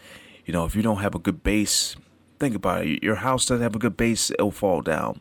You 0.46 0.54
know, 0.54 0.66
if 0.66 0.76
you 0.76 0.82
don't 0.82 1.02
have 1.02 1.16
a 1.16 1.20
good 1.20 1.44
base, 1.44 1.96
think 2.40 2.56
about 2.56 2.86
it. 2.86 3.04
Your 3.04 3.16
house 3.16 3.46
doesn't 3.46 3.62
have 3.62 3.76
a 3.76 3.80
good 3.80 3.98
base, 3.98 4.32
it'll 4.32 4.52
fall 4.52 4.82
down. 4.82 5.20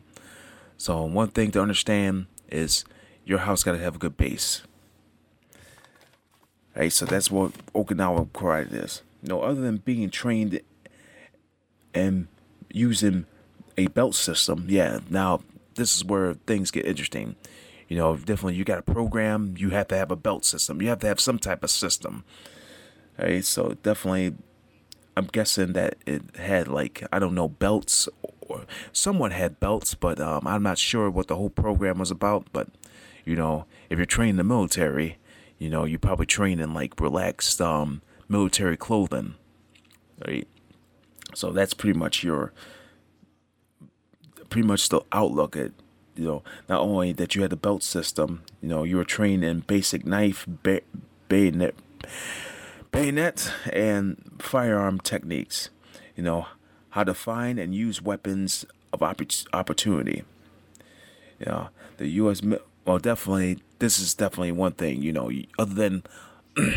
So 0.77 1.03
one 1.03 1.29
thing 1.29 1.51
to 1.51 1.61
understand 1.61 2.27
is 2.49 2.85
your 3.25 3.39
house 3.39 3.63
got 3.63 3.73
to 3.73 3.79
have 3.79 3.95
a 3.95 3.99
good 3.99 4.17
base. 4.17 4.61
Right, 6.75 6.91
so 6.91 7.05
that's 7.05 7.31
what 7.31 7.53
Okinawa 7.73 8.27
karate 8.29 8.73
is. 8.73 9.01
You 9.23 9.29
know, 9.29 9.41
other 9.41 9.61
than 9.61 9.77
being 9.77 10.09
trained 10.09 10.59
and 11.93 12.27
using 12.71 13.25
a 13.77 13.87
belt 13.87 14.15
system, 14.15 14.65
yeah. 14.67 14.99
Now 15.09 15.41
this 15.75 15.95
is 15.95 16.03
where 16.03 16.33
things 16.33 16.71
get 16.71 16.85
interesting. 16.85 17.35
You 17.87 17.97
know, 17.97 18.17
definitely 18.17 18.55
you 18.55 18.65
got 18.65 18.79
a 18.79 18.81
program, 18.81 19.55
you 19.57 19.69
have 19.69 19.87
to 19.89 19.97
have 19.97 20.11
a 20.11 20.15
belt 20.15 20.43
system. 20.43 20.81
You 20.81 20.89
have 20.89 20.99
to 20.99 21.07
have 21.07 21.19
some 21.19 21.39
type 21.39 21.63
of 21.63 21.69
system. 21.69 22.25
Right, 23.17 23.45
so 23.45 23.77
definitely 23.81 24.35
I'm 25.15 25.27
guessing 25.27 25.73
that 25.73 25.95
it 26.05 26.35
had 26.35 26.67
like 26.67 27.03
I 27.11 27.19
don't 27.19 27.35
know 27.35 27.47
belts 27.47 28.09
or 28.41 28.65
someone 28.91 29.31
had 29.31 29.61
belts, 29.61 29.95
but 29.95 30.19
um, 30.19 30.45
I'm 30.45 30.63
not 30.63 30.77
sure 30.77 31.09
what 31.09 31.27
the 31.27 31.37
whole 31.37 31.49
program 31.49 31.99
was 31.99 32.11
about. 32.11 32.47
But 32.51 32.67
you 33.23 33.35
know, 33.35 33.65
if 33.89 33.97
you're 33.97 34.05
trained 34.05 34.31
in 34.31 34.35
the 34.37 34.43
military, 34.43 35.17
you 35.57 35.69
know, 35.69 35.85
you 35.85 35.97
probably 35.97 36.25
train 36.25 36.59
in 36.59 36.73
like 36.73 36.99
relaxed 36.99 37.61
um, 37.61 38.01
military 38.27 38.77
clothing, 38.77 39.35
right? 40.25 40.47
So 41.33 41.51
that's 41.51 41.73
pretty 41.73 41.97
much 41.97 42.23
your, 42.23 42.53
pretty 44.49 44.67
much 44.67 44.89
the 44.89 45.01
outlook 45.11 45.55
at, 45.55 45.71
you 46.15 46.25
know, 46.25 46.43
not 46.69 46.81
only 46.81 47.11
that 47.13 47.35
you 47.35 47.41
had 47.41 47.51
the 47.51 47.57
belt 47.57 47.83
system, 47.83 48.43
you 48.61 48.69
know, 48.69 48.83
you 48.83 48.97
were 48.97 49.03
trained 49.03 49.43
in 49.43 49.61
basic 49.61 50.05
knife, 50.05 50.45
bay- 50.63 50.81
bayonet, 51.27 51.75
bayonet, 52.91 53.51
and 53.71 54.31
firearm 54.39 54.99
techniques. 54.99 55.69
You 56.15 56.23
know, 56.23 56.47
how 56.91 57.03
to 57.03 57.13
find 57.13 57.59
and 57.59 57.75
use 57.75 58.01
weapons 58.01 58.65
of 58.93 59.03
opportunity. 59.03 60.23
You 61.39 61.45
know, 61.45 61.69
the 61.97 62.07
U.S. 62.07 62.41
Well, 62.85 62.99
definitely 62.99 63.59
this 63.79 63.99
is 63.99 64.13
definitely 64.13 64.51
one 64.51 64.73
thing, 64.73 65.01
you 65.01 65.11
know, 65.11 65.31
other 65.59 65.73
than 65.73 66.03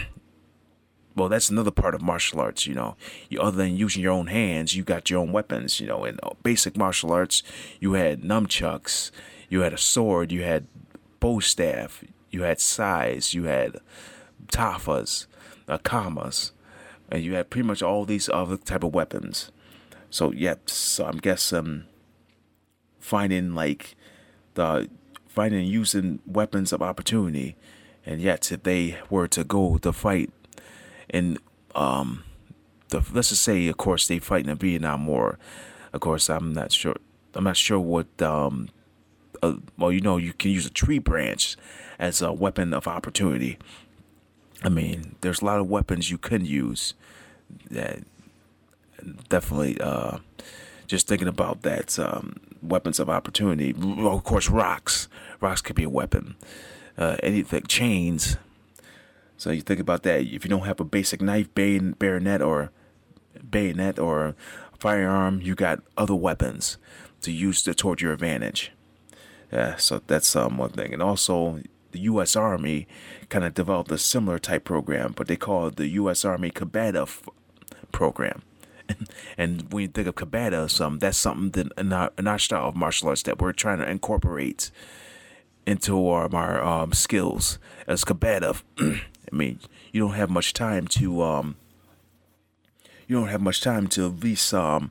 well, 1.19 1.28
that's 1.28 1.50
another 1.50 1.71
part 1.71 1.95
of 1.95 2.00
martial 2.00 2.40
arts, 2.40 2.67
you 2.67 2.75
know. 2.75 2.97
You, 3.28 3.40
other 3.40 3.57
than 3.57 3.76
using 3.76 4.02
your 4.02 4.12
own 4.12 4.28
hands, 4.28 4.75
you 4.75 4.85
got 4.85 5.11
your 5.11 5.21
own 5.21 5.33
weapons, 5.33 5.81
you 5.81 5.87
know. 5.87 6.05
In 6.05 6.19
uh, 6.23 6.31
basic 6.43 6.76
martial 6.76 7.12
arts, 7.12 7.43
you 7.81 7.95
had 7.95 8.23
nunchucks, 8.23 9.11
you 9.49 9.61
had 9.61 9.73
a 9.73 9.78
sword, 9.78 10.33
you 10.33 10.43
had 10.43 10.67
bow 11.21 11.40
staff, 11.40 12.05
you 12.31 12.43
had 12.43 12.61
sais, 12.61 13.35
you 13.35 13.45
had 13.45 13.78
tafas, 14.47 15.26
uh, 15.69 15.78
and 17.11 17.25
you 17.25 17.35
had 17.35 17.50
pretty 17.50 17.67
much 17.67 17.83
all 17.83 18.05
these 18.05 18.28
other 18.28 18.57
type 18.57 18.85
of 18.85 18.95
weapons. 18.95 19.50
So, 20.11 20.33
yep. 20.33 20.71
So 20.71 21.07
I'm 21.07 21.19
guessing 21.19 21.85
finding 23.00 23.55
like 23.55 23.97
the 24.55 24.88
fighting 25.38 25.61
and 25.61 25.68
using 25.68 26.18
weapons 26.26 26.73
of 26.73 26.83
opportunity. 26.83 27.54
And 28.04 28.21
yet, 28.21 28.50
if 28.50 28.64
they 28.64 28.99
were 29.09 29.28
to 29.28 29.45
go 29.45 29.78
to 29.78 29.92
fight 29.92 30.33
in, 31.09 31.38
um, 31.76 32.25
the, 32.88 33.04
let's 33.12 33.28
just 33.28 33.45
say, 33.45 33.68
of 33.68 33.76
course, 33.76 34.09
they 34.09 34.18
fight 34.18 34.40
in 34.40 34.49
the 34.49 34.57
Vietnam 34.57 35.07
War. 35.07 35.38
Of 35.92 36.00
course, 36.00 36.28
I'm 36.28 36.54
not 36.54 36.73
sure. 36.73 36.97
I'm 37.35 37.45
not 37.45 37.57
sure 37.57 37.78
what. 37.78 38.21
Um, 38.21 38.71
uh, 39.40 39.59
well, 39.76 39.92
you 39.92 40.00
know, 40.00 40.16
you 40.16 40.33
can 40.33 40.50
use 40.50 40.66
a 40.66 40.71
tree 40.71 40.99
branch 40.99 41.57
as 42.00 42.21
a 42.21 42.33
weapon 42.33 42.75
of 42.75 42.88
opportunity. 42.88 43.59
I 44.64 44.71
mean, 44.71 45.14
there's 45.21 45.40
a 45.40 45.45
lot 45.45 45.61
of 45.61 45.71
weapons 45.71 46.11
you 46.11 46.18
can 46.18 46.45
use. 46.45 46.95
That 47.71 48.00
definitely. 49.28 49.80
Uh, 49.80 50.18
just 50.88 51.07
thinking 51.07 51.28
about 51.28 51.62
that. 51.62 51.97
Um, 51.99 52.40
weapons 52.62 52.98
of 52.98 53.08
opportunity. 53.08 53.74
Of 53.74 54.24
course, 54.24 54.48
rocks. 54.48 55.08
Rocks 55.40 55.60
could 55.60 55.76
be 55.76 55.84
a 55.84 55.90
weapon. 55.90 56.36
Uh, 56.96 57.16
anything, 57.22 57.64
chains. 57.64 58.36
So 59.36 59.50
you 59.50 59.60
think 59.60 59.80
about 59.80 60.02
that. 60.02 60.22
If 60.22 60.44
you 60.44 60.50
don't 60.50 60.66
have 60.66 60.80
a 60.80 60.84
basic 60.84 61.22
knife, 61.22 61.54
bayonet, 61.54 62.42
or 62.42 62.72
bayonet 63.48 63.98
or 63.98 64.34
firearm, 64.78 65.40
you 65.40 65.54
got 65.54 65.80
other 65.96 66.14
weapons 66.14 66.76
to 67.22 67.32
use 67.32 67.62
to 67.62 67.74
toward 67.74 68.00
your 68.00 68.12
advantage. 68.12 68.72
Yeah, 69.52 69.76
so 69.76 70.02
that's 70.06 70.34
um, 70.36 70.58
one 70.58 70.70
thing. 70.70 70.92
And 70.92 71.02
also, 71.02 71.60
the 71.92 72.00
U.S. 72.00 72.36
Army 72.36 72.86
kind 73.28 73.44
of 73.44 73.54
developed 73.54 73.90
a 73.90 73.98
similar 73.98 74.38
type 74.38 74.64
program, 74.64 75.14
but 75.16 75.26
they 75.26 75.36
call 75.36 75.68
it 75.68 75.76
the 75.76 75.88
U.S. 75.88 76.24
Army 76.24 76.50
Combative 76.50 77.22
program. 77.92 78.42
and 79.38 79.73
when 79.73 79.83
you 79.83 79.88
think 79.88 80.09
of 80.09 80.14
Kabata, 80.14 80.71
some 80.71 80.99
that's 80.99 81.18
something 81.18 81.50
that 81.50 81.73
in 81.78 81.92
our, 81.92 82.12
in 82.18 82.26
our 82.26 82.38
style 82.38 82.68
of 82.68 82.76
martial 82.76 83.09
arts 83.09 83.23
that 83.23 83.40
we're 83.40 83.52
trying 83.52 83.78
to 83.78 83.88
incorporate 83.88 84.71
into 85.66 86.09
our, 86.09 86.35
our 86.35 86.62
um, 86.62 86.92
skills 86.92 87.59
as 87.87 88.04
combative. 88.04 88.64
I 88.80 89.00
mean, 89.30 89.61
you 89.92 90.00
don't 90.00 90.14
have 90.14 90.30
much 90.30 90.54
time 90.54 90.87
to 90.88 91.23
um, 91.23 91.57
you 93.07 93.16
don't 93.16 93.28
have 93.28 93.40
much 93.40 93.61
time 93.61 93.88
to 93.88 94.07
at 94.07 94.21
least 94.21 94.52
um, 94.54 94.90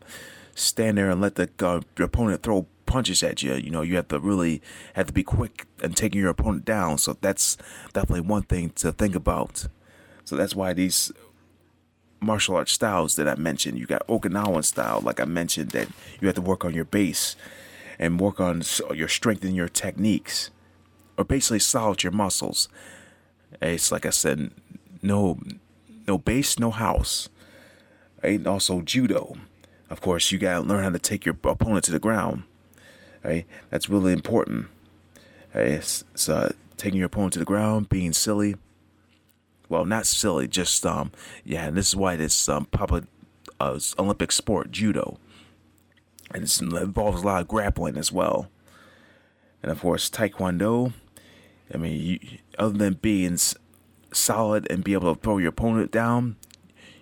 stand 0.56 0.98
there 0.98 1.10
and 1.10 1.22
let 1.22 1.36
the 1.36 1.50
uh, 1.60 1.82
your 1.98 2.06
opponent 2.06 2.44
throw 2.44 2.68
punches 2.86 3.22
at 3.22 3.44
you. 3.44 3.54
You 3.54 3.70
know, 3.70 3.82
you 3.82 3.96
have 3.96 4.08
to 4.10 4.20
really 4.20 4.62
have 4.94 5.08
to 5.08 5.13
be 5.13 5.24
quick 5.24 5.66
and 5.82 5.96
taking 5.96 6.22
your 6.22 6.32
opponent 6.32 6.66
down. 6.66 6.98
So 6.98 7.18
that's 7.22 7.58
definitely 7.94 8.22
one 8.22 8.44
thing 8.44 8.72
to 8.72 8.92
think 8.92 9.16
about. 9.16 9.68
So 10.25 10.36
that's 10.36 10.56
why 10.56 10.74
these 10.74 11.12
martial 12.19 12.55
arts 12.55 12.71
styles 12.71 13.15
that 13.15 13.27
I 13.27 13.36
mentioned. 13.36 13.77
You 13.77 13.86
got 13.86 14.07
Okinawan 14.07 14.63
style, 14.63 15.01
like 15.01 15.19
I 15.19 15.25
mentioned, 15.25 15.71
that 15.71 15.88
you 16.19 16.27
have 16.27 16.36
to 16.36 16.41
work 16.41 16.65
on 16.65 16.74
your 16.74 16.86
base 16.86 17.36
and 18.00 18.19
work 18.19 18.39
on 18.39 18.63
your 18.93 19.07
strength 19.07 19.43
and 19.43 19.55
your 19.55 19.69
techniques, 19.69 20.51
or 21.17 21.24
basically 21.24 21.59
solid 21.59 22.03
your 22.03 22.12
muscles. 22.12 22.69
It's 23.62 23.91
like 23.91 24.05
I 24.05 24.12
said, 24.12 24.51
no, 25.01 25.39
no 26.07 26.17
base, 26.17 26.59
no 26.59 26.71
house. 26.71 27.29
And 28.24 28.47
also 28.47 28.81
judo. 28.81 29.36
Of 29.89 30.01
course, 30.01 30.31
you 30.31 30.38
gotta 30.38 30.62
learn 30.62 30.83
how 30.83 30.89
to 30.89 31.00
take 31.00 31.25
your 31.25 31.36
opponent 31.43 31.86
to 31.86 31.91
the 31.91 32.00
ground. 32.00 32.43
Right? 33.24 33.45
That's 33.69 33.89
really 33.89 34.13
important. 34.13 34.67
Right? 35.53 35.67
It's, 35.67 36.03
it's 36.13 36.29
uh, 36.29 36.53
taking 36.77 37.00
your 37.00 37.07
opponent 37.07 37.33
to 37.33 37.39
the 37.39 37.45
ground, 37.45 37.89
being 37.89 38.13
silly 38.13 38.55
well, 39.69 39.86
not 39.86 40.05
silly, 40.05 40.47
just 40.47 40.86
um, 40.86 41.12
yeah. 41.43 41.65
And 41.65 41.77
this 41.77 41.89
is 41.89 41.95
why 41.95 42.15
this 42.15 42.47
um 42.50 42.65
public 42.65 43.05
uh, 43.59 43.79
Olympic 43.97 44.31
sport, 44.31 44.71
judo, 44.71 45.19
and 46.33 46.43
it 46.43 46.62
involves 46.62 47.21
a 47.21 47.25
lot 47.25 47.41
of 47.41 47.47
grappling 47.47 47.97
as 47.97 48.12
well. 48.12 48.50
And 49.62 49.71
of 49.71 49.81
course, 49.81 50.09
taekwondo. 50.09 50.93
I 51.74 51.77
mean, 51.77 52.00
you, 52.00 52.19
other 52.57 52.77
than 52.77 52.93
being 52.93 53.38
solid 54.13 54.67
and 54.69 54.83
be 54.83 54.93
able 54.93 55.13
to 55.13 55.21
throw 55.21 55.38
your 55.38 55.50
opponent 55.50 55.91
down, 55.91 56.38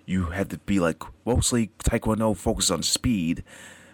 you 0.04 0.26
have 0.26 0.48
to 0.48 0.58
be 0.58 0.78
like 0.78 1.02
mostly 1.24 1.70
Taekwondo 1.84 2.36
focused 2.36 2.70
on 2.70 2.82
speed, 2.82 3.42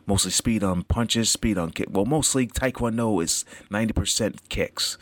mostly 0.07 0.31
speed 0.31 0.63
on 0.63 0.83
punches, 0.83 1.31
speed 1.31 1.59
on 1.59 1.71
kick. 1.71 1.89
Well, 1.91 2.05
mostly 2.05 2.47
Taekwondo 2.47 3.23
is 3.23 3.45
90% 3.71 4.49
kicks. 4.49 4.99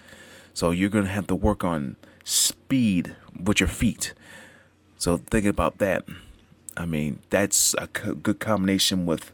So 0.55 0.71
you're 0.71 0.91
going 0.91 1.05
to 1.05 1.11
have 1.11 1.27
to 1.29 1.35
work 1.35 1.65
on 1.65 1.97
speed 2.25 3.17
with 3.39 3.61
your 3.61 3.69
feet. 3.69 4.15
So 4.99 5.19
thinking 5.19 5.51
about 5.51 5.79
that, 5.79 6.05
I 6.77 6.87
mean, 6.87 7.21
that's 7.31 7.75
a 7.79 7.87
good 7.87 8.41
combination 8.41 9.07
with 9.07 9.33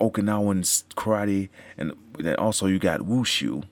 Okinawan 0.00 0.84
karate, 0.94 1.48
and 1.76 1.92
then 2.18 2.36
also 2.36 2.66
you 2.66 2.78
got 2.78 3.00
wushu. 3.00 3.64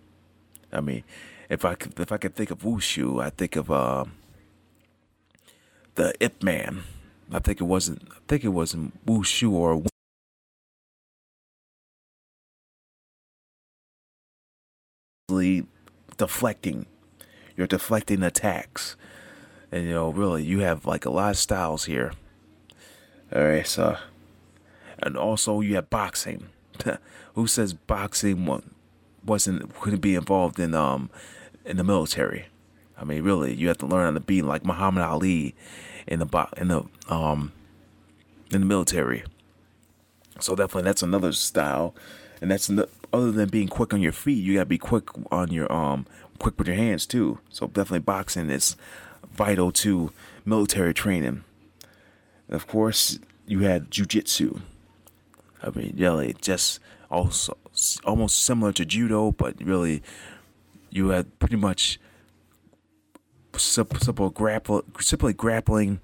I 0.72 0.80
mean, 0.80 1.04
if 1.48 1.64
I 1.64 1.74
could, 1.74 1.98
if 1.98 2.12
I 2.12 2.18
could 2.18 2.34
think 2.34 2.50
of 2.50 2.60
wushu, 2.60 3.22
I 3.22 3.30
think 3.30 3.56
of 3.56 3.70
uh, 3.70 4.04
the 5.94 6.12
Ip 6.20 6.42
Man. 6.42 6.82
I 7.32 7.38
think 7.38 7.60
it 7.60 7.64
wasn't. 7.64 8.02
I 8.10 8.20
think 8.28 8.44
it 8.44 8.48
wasn't 8.48 9.04
wushu 9.06 9.50
or. 9.52 9.82
deflecting 16.18 16.84
you're 17.58 17.66
deflecting 17.66 18.22
attacks. 18.22 18.96
And 19.70 19.84
you 19.84 19.92
know 19.92 20.10
really 20.10 20.44
you 20.44 20.60
have 20.60 20.86
like 20.86 21.04
a 21.04 21.10
lot 21.10 21.32
of 21.32 21.36
styles 21.36 21.84
here. 21.84 22.12
All 23.34 23.42
right 23.42 23.66
so 23.66 23.98
and 25.00 25.16
also 25.16 25.60
you 25.60 25.74
have 25.74 25.90
boxing. 25.90 26.48
Who 27.34 27.46
says 27.46 27.74
boxing 27.74 28.48
wasn't 29.24 29.74
couldn't 29.74 30.00
be 30.00 30.14
involved 30.14 30.58
in 30.58 30.72
um 30.72 31.10
in 31.66 31.76
the 31.76 31.84
military? 31.84 32.46
I 32.96 33.04
mean 33.04 33.22
really 33.24 33.52
you 33.52 33.68
have 33.68 33.78
to 33.78 33.86
learn 33.86 34.06
how 34.06 34.12
to 34.12 34.20
be 34.20 34.40
like 34.40 34.64
muhammad 34.64 35.02
ali 35.02 35.54
in 36.06 36.20
the 36.20 36.26
bo- 36.26 36.48
in 36.56 36.68
the 36.68 36.84
um 37.08 37.52
in 38.52 38.60
the 38.60 38.66
military. 38.66 39.24
So 40.40 40.54
definitely 40.54 40.84
that's 40.84 41.02
another 41.02 41.32
style. 41.32 41.94
And 42.40 42.52
that's 42.52 42.70
other 43.12 43.32
than 43.32 43.48
being 43.48 43.66
quick 43.66 43.92
on 43.92 44.00
your 44.00 44.12
feet, 44.12 44.42
you 44.44 44.54
gotta 44.54 44.66
be 44.66 44.78
quick 44.78 45.08
on 45.32 45.52
your 45.52 45.70
um 45.72 46.06
quick 46.38 46.58
with 46.58 46.68
your 46.68 46.76
hands 46.76 47.06
too. 47.06 47.38
So 47.50 47.66
definitely 47.66 48.00
boxing 48.00 48.50
is 48.50 48.76
vital 49.32 49.72
to 49.72 50.12
military 50.44 50.94
training. 50.94 51.44
And 52.46 52.56
of 52.56 52.66
course, 52.66 53.18
you 53.46 53.60
had 53.60 53.90
jujitsu. 53.90 54.60
I 55.62 55.70
mean, 55.70 55.94
really, 55.98 56.34
just 56.40 56.80
also 57.10 57.56
almost 58.04 58.44
similar 58.44 58.72
to 58.72 58.84
judo, 58.84 59.32
but 59.32 59.54
really, 59.60 60.02
you 60.90 61.08
had 61.08 61.38
pretty 61.38 61.56
much 61.56 61.98
simple, 63.56 64.30
grapple, 64.30 64.84
simply 65.00 65.32
grappling 65.32 66.00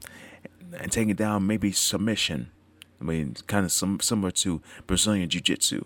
and 0.79 0.91
taking 0.91 1.15
down 1.15 1.47
maybe 1.47 1.73
submission. 1.73 2.51
I 3.01 3.05
mean, 3.05 3.37
kind 3.47 3.65
of 3.65 3.73
some, 3.73 4.01
similar 4.01 4.31
to 4.33 4.61
Brazilian 4.87 5.29
jiu-jitsu. 5.29 5.85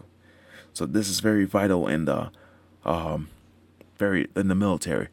So 0.72 0.86
this 0.86 1.08
is 1.08 1.20
very 1.20 1.44
vital 1.44 1.86
in 1.88 2.04
the 2.04 2.30
um 2.84 3.28
very 3.98 4.28
in 4.36 4.48
the 4.48 4.54
military. 4.54 5.08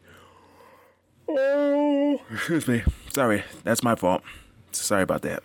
Oh, 1.28 2.20
excuse 2.30 2.68
me. 2.68 2.82
Sorry, 3.12 3.44
that's 3.64 3.82
my 3.82 3.94
fault. 3.94 4.22
Sorry 4.72 5.02
about 5.02 5.22
that. 5.22 5.42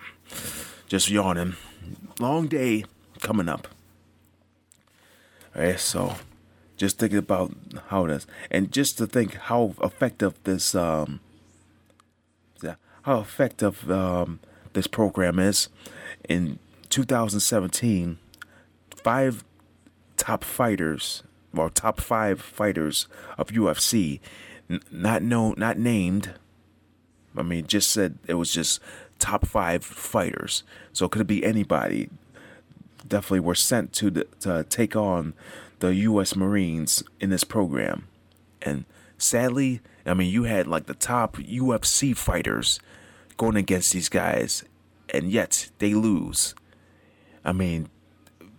Just 0.88 1.10
yawning. 1.10 1.56
Long 2.20 2.48
day 2.48 2.86
coming 3.20 3.50
up. 3.50 3.68
All 5.56 5.62
right, 5.62 5.80
so 5.80 6.16
just 6.78 6.98
thinking 6.98 7.18
about 7.20 7.52
how 7.88 8.06
it 8.06 8.12
is, 8.12 8.28
and 8.50 8.72
just 8.72 8.98
to 9.00 9.08
think 9.08 9.36
how 9.36 9.74
effective 9.82 10.36
this 10.44 10.74
um, 10.76 11.20
yeah, 12.62 12.76
how 13.04 13.20
effective 13.20 13.90
um, 13.92 14.40
this 14.74 14.88
program 14.88 15.40
is. 15.40 15.70
In 16.30 16.60
2017, 16.90 18.20
five 18.96 19.44
top 20.18 20.44
fighters 20.44 21.24
or 21.56 21.70
top 21.70 22.00
five 22.00 22.42
fighters 22.42 23.08
of 23.38 23.48
UFC, 23.48 24.20
n- 24.70 24.82
not 24.92 25.22
known, 25.22 25.56
not 25.58 25.78
named. 25.78 26.34
I 27.36 27.44
mean, 27.44 27.68
just 27.68 27.92
said 27.92 28.20
it 28.28 28.36
was 28.36 28.54
just 28.54 28.80
top 29.20 29.46
five 29.46 29.84
fighters. 29.84 30.64
So 30.94 31.08
could 31.08 31.22
it 31.22 31.28
be 31.28 31.44
anybody? 31.44 32.10
Definitely 33.08 33.42
were 33.42 33.56
sent 33.56 33.94
to 33.94 34.10
the, 34.10 34.28
to 34.42 34.64
take 34.70 34.96
on 34.96 35.34
the 35.80 35.96
U.S. 35.96 36.36
Marines 36.36 37.04
in 37.20 37.32
this 37.32 37.44
program, 37.44 38.08
and 38.62 38.86
sadly, 39.18 39.82
I 40.06 40.14
mean, 40.14 40.32
you 40.32 40.44
had 40.44 40.68
like 40.68 40.86
the 40.86 40.94
top 40.94 41.38
UFC 41.38 42.16
fighters 42.16 42.80
going 43.38 43.56
against 43.56 43.94
these 43.94 44.10
guys, 44.10 44.64
and 45.10 45.32
yet 45.32 45.70
they 45.80 45.94
lose. 45.94 46.54
I 47.44 47.54
mean, 47.54 47.90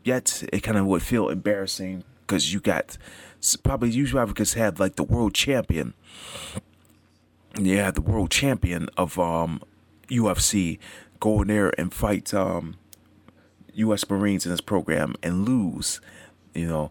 yet 0.04 0.42
it 0.52 0.60
kind 0.60 0.78
of 0.78 0.86
would 0.86 1.02
feel 1.02 1.28
embarrassing 1.28 2.04
because 2.32 2.54
you 2.54 2.60
got 2.60 2.96
probably 3.62 4.06
probably 4.06 4.32
because 4.32 4.54
had 4.54 4.80
like 4.80 4.96
the 4.96 5.02
world 5.02 5.34
champion. 5.34 5.92
Yeah, 7.58 7.90
the 7.90 8.00
world 8.00 8.30
champion 8.30 8.88
of 8.96 9.18
um, 9.18 9.60
UFC 10.08 10.78
go 11.20 11.42
in 11.42 11.48
there 11.48 11.78
and 11.78 11.92
fight 11.92 12.32
um, 12.32 12.76
U.S. 13.74 14.08
Marines 14.08 14.46
in 14.46 14.50
this 14.50 14.62
program 14.62 15.14
and 15.22 15.46
lose. 15.46 16.00
You 16.54 16.68
know, 16.68 16.90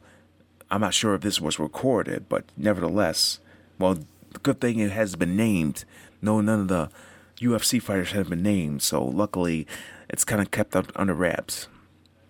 I'm 0.70 0.82
not 0.82 0.94
sure 0.94 1.16
if 1.16 1.22
this 1.22 1.42
was 1.42 1.58
recorded, 1.58 2.30
but 2.30 2.46
nevertheless, 2.56 3.40
well, 3.80 3.98
good 4.44 4.62
thing 4.62 4.78
it 4.78 4.92
has 4.92 5.16
been 5.16 5.36
named. 5.36 5.86
No, 6.22 6.40
none 6.40 6.60
of 6.60 6.68
the 6.68 6.92
UFC 7.40 7.82
fighters 7.82 8.12
have 8.12 8.30
been 8.30 8.44
named, 8.44 8.84
so 8.84 9.04
luckily, 9.04 9.66
it's 10.08 10.24
kind 10.24 10.40
of 10.40 10.52
kept 10.52 10.76
under 10.76 11.16
wraps 11.16 11.68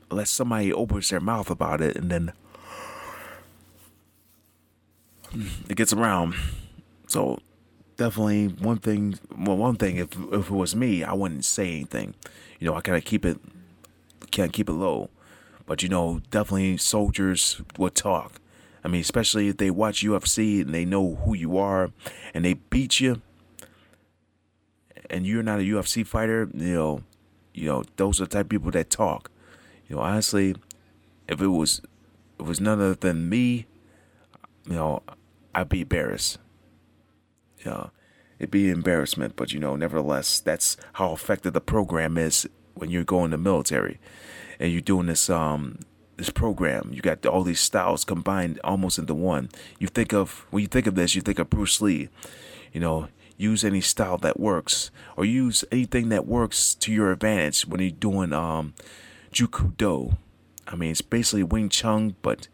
unless 0.09 0.29
somebody 0.29 0.71
opens 0.71 1.09
their 1.09 1.19
mouth 1.19 1.49
about 1.49 1.81
it 1.81 1.97
and 1.97 2.09
then 2.09 2.31
it 5.69 5.75
gets 5.75 5.93
around. 5.93 6.35
So 7.07 7.39
definitely 7.97 8.47
one 8.47 8.77
thing. 8.77 9.19
Well, 9.37 9.57
one 9.57 9.75
thing 9.75 9.97
if 9.97 10.09
if 10.31 10.49
it 10.49 10.51
was 10.51 10.75
me, 10.75 11.03
I 11.03 11.13
wouldn't 11.13 11.45
say 11.45 11.67
anything. 11.67 12.15
You 12.59 12.67
know, 12.67 12.75
I 12.75 12.81
kind 12.81 12.97
of 12.97 13.03
keep 13.03 13.25
it, 13.25 13.39
can't 14.31 14.53
keep 14.53 14.69
it 14.69 14.73
low. 14.73 15.09
But 15.65 15.83
you 15.83 15.89
know, 15.89 16.21
definitely 16.31 16.77
soldiers 16.77 17.61
would 17.77 17.95
talk. 17.95 18.39
I 18.83 18.87
mean, 18.87 19.01
especially 19.01 19.47
if 19.47 19.57
they 19.57 19.69
watch 19.69 20.03
UFC 20.03 20.61
and 20.61 20.73
they 20.73 20.85
know 20.85 21.15
who 21.23 21.35
you 21.35 21.57
are, 21.57 21.91
and 22.33 22.43
they 22.43 22.55
beat 22.55 22.99
you, 22.99 23.21
and 25.09 25.25
you're 25.25 25.43
not 25.43 25.59
a 25.59 25.63
UFC 25.63 26.05
fighter. 26.05 26.49
You 26.53 26.73
know, 26.73 27.03
you 27.53 27.67
know 27.67 27.83
those 27.97 28.19
are 28.19 28.25
the 28.25 28.31
type 28.31 28.45
of 28.45 28.49
people 28.49 28.71
that 28.71 28.89
talk. 28.89 29.29
You 29.87 29.95
know, 29.97 30.01
honestly, 30.01 30.55
if 31.27 31.41
it 31.41 31.47
was 31.47 31.81
if 32.39 32.45
it 32.45 32.47
was 32.47 32.59
none 32.59 32.79
other 32.79 32.95
than 32.95 33.29
me, 33.29 33.67
you 34.65 34.73
know, 34.73 35.03
I'd 35.53 35.69
be 35.69 35.81
embarrassed. 35.81 36.37
Yeah, 37.65 37.87
it'd 38.39 38.51
be 38.51 38.69
embarrassment, 38.69 39.35
but 39.35 39.53
you 39.53 39.59
know, 39.59 39.75
nevertheless, 39.75 40.39
that's 40.39 40.77
how 40.93 41.13
effective 41.13 41.53
the 41.53 41.61
program 41.61 42.17
is 42.17 42.47
when 42.73 42.89
you're 42.89 43.03
going 43.03 43.31
to 43.31 43.37
military 43.37 43.99
and 44.59 44.71
you're 44.71 44.81
doing 44.81 45.07
this 45.07 45.29
um 45.29 45.79
this 46.17 46.29
program. 46.29 46.91
You 46.93 47.01
got 47.01 47.25
all 47.25 47.43
these 47.43 47.59
styles 47.59 48.05
combined 48.05 48.59
almost 48.63 48.99
into 48.99 49.13
one. 49.13 49.49
You 49.79 49.87
think 49.87 50.13
of 50.13 50.45
when 50.51 50.61
you 50.61 50.67
think 50.67 50.87
of 50.87 50.95
this, 50.95 51.15
you 51.15 51.21
think 51.21 51.39
of 51.39 51.49
Bruce 51.49 51.81
Lee. 51.81 52.09
You 52.71 52.79
know, 52.79 53.07
use 53.37 53.65
any 53.65 53.81
style 53.81 54.17
that 54.19 54.39
works 54.39 54.91
or 55.17 55.25
use 55.25 55.65
anything 55.71 56.09
that 56.09 56.27
works 56.27 56.75
to 56.75 56.93
your 56.93 57.11
advantage 57.11 57.65
when 57.65 57.81
you're 57.81 57.91
doing 57.91 58.33
um 58.33 58.73
Jeet 59.33 59.51
Kune 59.51 59.73
Do. 59.77 60.17
I 60.67 60.75
mean, 60.75 60.91
it's 60.91 61.01
basically 61.01 61.43
Wing 61.43 61.69
Chun, 61.69 62.15
but 62.21 62.47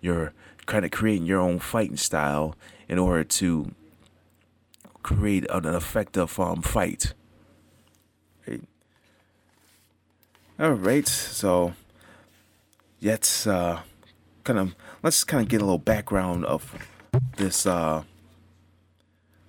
you're 0.00 0.32
kind 0.66 0.84
of 0.84 0.90
creating 0.90 1.26
your 1.26 1.40
own 1.40 1.58
fighting 1.58 1.96
style 1.96 2.54
in 2.88 2.98
order 2.98 3.24
to 3.24 3.72
create 5.02 5.46
an 5.50 5.66
effective 5.66 6.38
um, 6.40 6.62
fight. 6.62 7.14
Right. 8.46 8.62
All 10.58 10.72
right, 10.72 11.06
so 11.06 11.74
let's 13.02 13.46
uh, 13.46 13.80
kind 14.44 14.58
of 14.58 14.74
let's 15.02 15.24
kind 15.24 15.42
of 15.42 15.48
get 15.48 15.60
a 15.60 15.64
little 15.64 15.78
background 15.78 16.44
of 16.46 16.74
this 17.36 17.66
uh, 17.66 18.04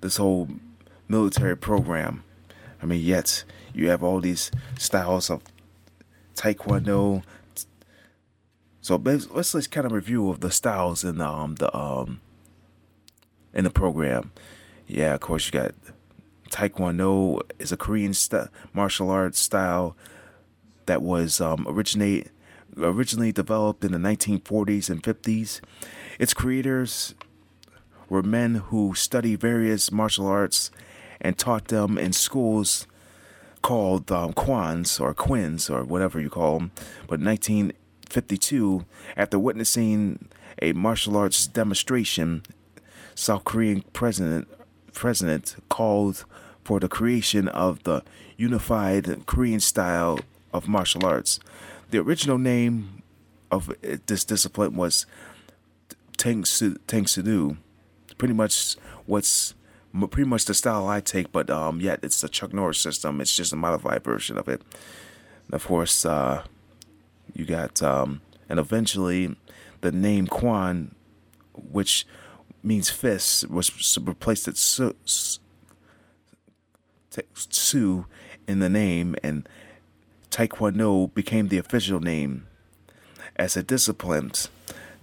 this 0.02 0.18
whole 0.18 0.50
military 1.08 1.56
program. 1.56 2.24
I 2.82 2.86
mean, 2.86 3.02
yet 3.02 3.44
you 3.74 3.90
have 3.90 4.04
all 4.04 4.20
these 4.20 4.52
styles 4.78 5.30
of 5.30 5.42
taekwondo. 6.36 7.24
So 8.86 9.02
let's 9.04 9.28
let's 9.32 9.66
kind 9.66 9.88
of 9.88 9.94
review 9.94 10.30
of 10.30 10.42
the 10.42 10.52
styles 10.52 11.04
in 11.04 11.18
the 11.18 11.28
um 11.28 11.56
the 11.56 11.76
um 11.76 12.22
in 13.52 13.64
the 13.64 13.72
program. 13.72 14.32
Yeah, 14.86 15.16
of 15.16 15.22
course 15.22 15.48
you 15.48 15.52
got 15.54 15.74
Taekwondo 16.52 17.42
is 17.58 17.72
a 17.72 17.78
Korean 17.78 18.14
st- 18.14 18.48
martial 18.74 19.10
arts 19.10 19.40
style 19.40 19.98
that 20.86 21.02
was 21.02 21.42
um, 21.42 21.66
originate 21.68 22.28
originally 22.78 23.32
developed 23.32 23.84
in 23.84 23.92
the 23.92 23.98
1940s 23.98 24.92
and 24.92 25.02
50s. 25.02 25.62
Its 26.20 26.36
creators 26.36 27.16
were 28.08 28.22
men 28.22 28.54
who 28.70 28.94
studied 28.94 29.40
various 29.40 29.92
martial 29.92 30.28
arts 30.28 30.70
and 31.20 31.40
taught 31.40 31.70
them 31.70 31.98
in 31.98 32.14
schools 32.14 32.86
called 33.64 34.12
um, 34.12 34.34
Kwans 34.34 35.02
or 35.02 35.16
Quins 35.16 35.72
or 35.72 35.84
whatever 35.84 36.22
you 36.22 36.30
call 36.30 36.60
them. 36.60 36.72
But 37.08 37.20
19 37.20 37.74
52 38.10 38.86
after 39.18 39.40
witnessing 39.40 40.28
a 40.62 40.74
martial 40.74 41.18
arts 41.18 41.48
demonstration. 41.48 42.44
South 43.16 43.46
Korean 43.46 43.84
president 43.94 44.48
president 44.94 45.56
called 45.70 46.26
for 46.64 46.80
the 46.80 46.88
creation 46.88 47.48
of 47.48 47.84
the 47.84 48.04
unified 48.38 49.26
Korean 49.26 49.60
style 49.60 50.20
of 50.52 50.68
martial 50.68 51.06
arts. 51.06 51.40
The 51.92 52.00
original 52.00 52.38
name 52.38 53.04
of 53.52 53.74
this 54.08 54.24
discipline 54.24 54.76
was 54.76 55.06
Tang 56.18 56.44
Soo 56.46 56.78
Do. 56.88 57.58
Pretty 58.18 58.34
much 58.34 58.76
what's 59.06 59.54
pretty 60.10 60.28
much 60.28 60.46
the 60.46 60.54
style 60.54 60.88
I 60.88 61.00
take, 61.00 61.32
but 61.32 61.50
um, 61.50 61.80
yet 61.80 62.00
yeah, 62.02 62.06
it's 62.08 62.22
the 62.22 62.30
Chuck 62.30 62.54
Norris 62.54 62.80
system. 62.80 63.22
It's 63.22 63.36
just 63.36 63.54
a 63.54 63.56
modified 63.56 64.04
version 64.04 64.38
of 64.38 64.50
it. 64.50 64.62
Of 65.52 65.66
course, 65.66 66.06
uh, 66.06 66.44
you 67.34 67.46
got 67.46 67.82
um, 67.82 68.22
and 68.50 68.60
eventually 68.60 69.36
the 69.82 69.92
name 69.92 70.28
Kwan, 70.28 70.96
which 71.54 72.06
means 72.64 72.90
fist, 72.90 73.50
was 73.50 73.98
replaced 74.02 74.48
at 74.48 74.58
Su, 74.58 74.96
Su 77.34 78.06
in 78.48 78.60
the 78.60 78.70
name, 78.70 79.16
and 79.24 79.48
Taekwondo 80.32 81.14
became 81.14 81.48
the 81.48 81.58
official 81.58 82.00
name. 82.00 82.48
As 83.36 83.56
a 83.56 83.64
discipline, 83.64 84.32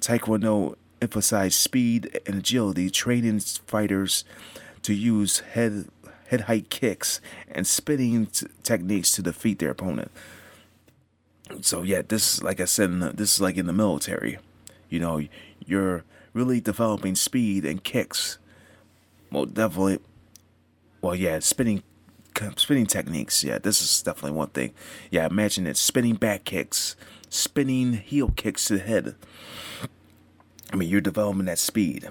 Taekwondo 0.00 0.76
emphasized 1.00 1.54
speed 1.54 2.20
and 2.26 2.36
agility, 2.36 2.90
training 2.90 3.40
fighters 3.40 4.24
to 4.82 4.94
use 4.94 5.40
head 5.40 5.88
head 6.28 6.42
height 6.42 6.70
kicks 6.70 7.20
and 7.50 7.66
spinning 7.66 8.26
t- 8.26 8.46
techniques 8.62 9.12
to 9.12 9.22
defeat 9.22 9.58
their 9.58 9.70
opponent. 9.70 10.10
So 11.60 11.82
yeah, 11.82 12.02
this 12.06 12.42
like 12.42 12.60
I 12.60 12.64
said, 12.64 13.00
this 13.16 13.34
is 13.34 13.40
like 13.40 13.56
in 13.56 13.66
the 13.66 13.72
military. 13.72 14.38
You 14.88 15.00
know, 15.00 15.22
you're 15.64 16.04
really 16.32 16.60
developing 16.60 17.14
speed 17.14 17.64
and 17.64 17.82
kicks. 17.82 18.38
Well, 19.30 19.46
definitely. 19.46 19.98
Well, 21.00 21.14
yeah, 21.14 21.38
spinning 21.40 21.82
spinning 22.56 22.86
techniques. 22.86 23.44
Yeah, 23.44 23.58
this 23.58 23.82
is 23.82 24.02
definitely 24.02 24.36
one 24.36 24.48
thing. 24.48 24.72
Yeah, 25.10 25.26
imagine 25.26 25.66
it: 25.66 25.76
spinning 25.76 26.14
back 26.14 26.44
kicks, 26.44 26.96
spinning 27.28 27.94
heel 27.94 28.32
kicks 28.34 28.66
to 28.66 28.74
the 28.74 28.80
head. 28.80 29.14
I 30.72 30.76
mean, 30.76 30.88
you're 30.88 31.00
developing 31.00 31.44
that 31.46 31.58
speed. 31.58 32.08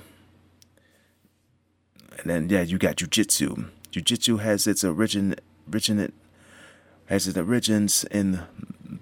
And 2.19 2.29
then 2.29 2.49
yeah, 2.49 2.61
you 2.61 2.77
got 2.77 2.97
jujitsu. 2.97 3.69
Jujitsu 3.91 4.39
has 4.39 4.67
its 4.67 4.83
origin, 4.83 5.35
origin, 5.71 6.13
has 7.07 7.27
its 7.27 7.37
origins 7.37 8.03
in 8.05 8.41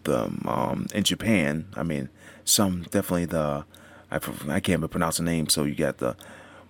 um 0.09 0.87
in 0.93 1.03
Japan. 1.03 1.67
I 1.75 1.83
mean, 1.83 2.09
some 2.43 2.83
definitely 2.83 3.25
the 3.25 3.65
I 4.11 4.15
I 4.15 4.59
can't 4.59 4.79
even 4.79 4.87
pronounce 4.89 5.17
the 5.17 5.23
name. 5.23 5.49
So 5.49 5.63
you 5.63 5.75
got 5.75 5.97
the 5.97 6.15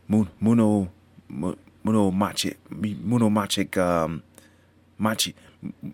Muno 0.08 0.92
Muno 1.30 2.12
Machi 2.12 2.56
Muno 2.70 3.30
Machi 3.30 3.70
um 3.78 4.24
Machi 4.98 5.36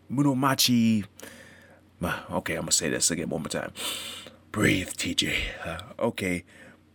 Muno 0.09 0.35
Machi. 0.35 1.05
Okay, 2.31 2.53
I'm 2.53 2.61
gonna 2.61 2.71
say 2.71 2.89
this 2.89 3.09
again 3.09 3.29
one 3.29 3.41
more 3.41 3.49
time. 3.49 3.71
Breathe, 4.51 4.89
TJ. 4.89 5.33
Uh, 5.65 5.79
okay, 5.99 6.43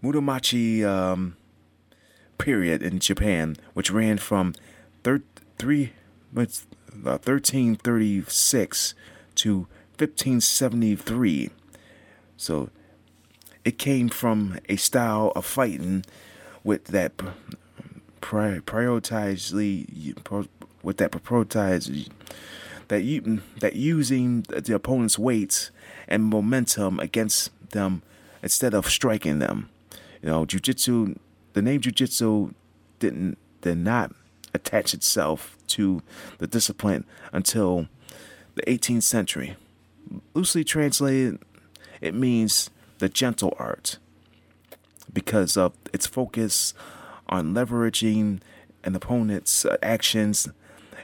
Muromachi 0.02 0.82
um, 0.84 1.36
period 2.38 2.82
in 2.82 3.00
Japan, 3.00 3.56
which 3.74 3.90
ran 3.90 4.16
from 4.16 4.54
thir- 5.04 5.22
three, 5.58 5.92
uh, 6.34 6.46
1336 6.94 8.94
to 9.34 9.66
1573. 10.00 11.50
So 12.36 12.70
it 13.64 13.78
came 13.78 14.08
from 14.08 14.58
a 14.68 14.76
style 14.76 15.32
of 15.36 15.44
fighting 15.44 16.04
with 16.64 16.84
that 16.86 17.12
pri- 18.20 18.60
prioritizely 18.60 20.16
with 20.82 20.96
that 20.96 21.10
prioritized 21.10 22.08
that 22.88 23.02
you 23.02 23.40
that 23.60 23.76
using 23.76 24.42
the 24.48 24.74
opponent's 24.74 25.18
weight 25.18 25.70
and 26.08 26.24
momentum 26.24 26.98
against 27.00 27.50
them 27.70 28.02
instead 28.42 28.74
of 28.74 28.88
striking 28.88 29.38
them. 29.38 29.68
You 30.22 30.30
know, 30.30 30.44
jujitsu. 30.44 31.16
The 31.52 31.62
name 31.62 31.80
jujitsu 31.80 32.54
didn't 32.98 33.38
did 33.60 33.78
not 33.78 34.12
attach 34.54 34.94
itself 34.94 35.56
to 35.68 36.02
the 36.38 36.46
discipline 36.46 37.04
until 37.32 37.88
the 38.54 38.62
18th 38.62 39.04
century. 39.04 39.56
Loosely 40.34 40.64
translated, 40.64 41.38
it 42.00 42.14
means 42.14 42.70
the 42.98 43.08
gentle 43.08 43.54
art 43.58 43.98
because 45.12 45.56
of 45.56 45.72
its 45.92 46.06
focus 46.06 46.74
on 47.28 47.54
leveraging 47.54 48.40
an 48.84 48.94
opponent's 48.96 49.66
actions 49.82 50.48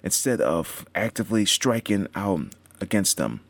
instead 0.02 0.40
of 0.40 0.86
actively 0.94 1.44
striking 1.44 2.06
out 2.14 2.54
against 2.80 3.16
them. 3.16 3.40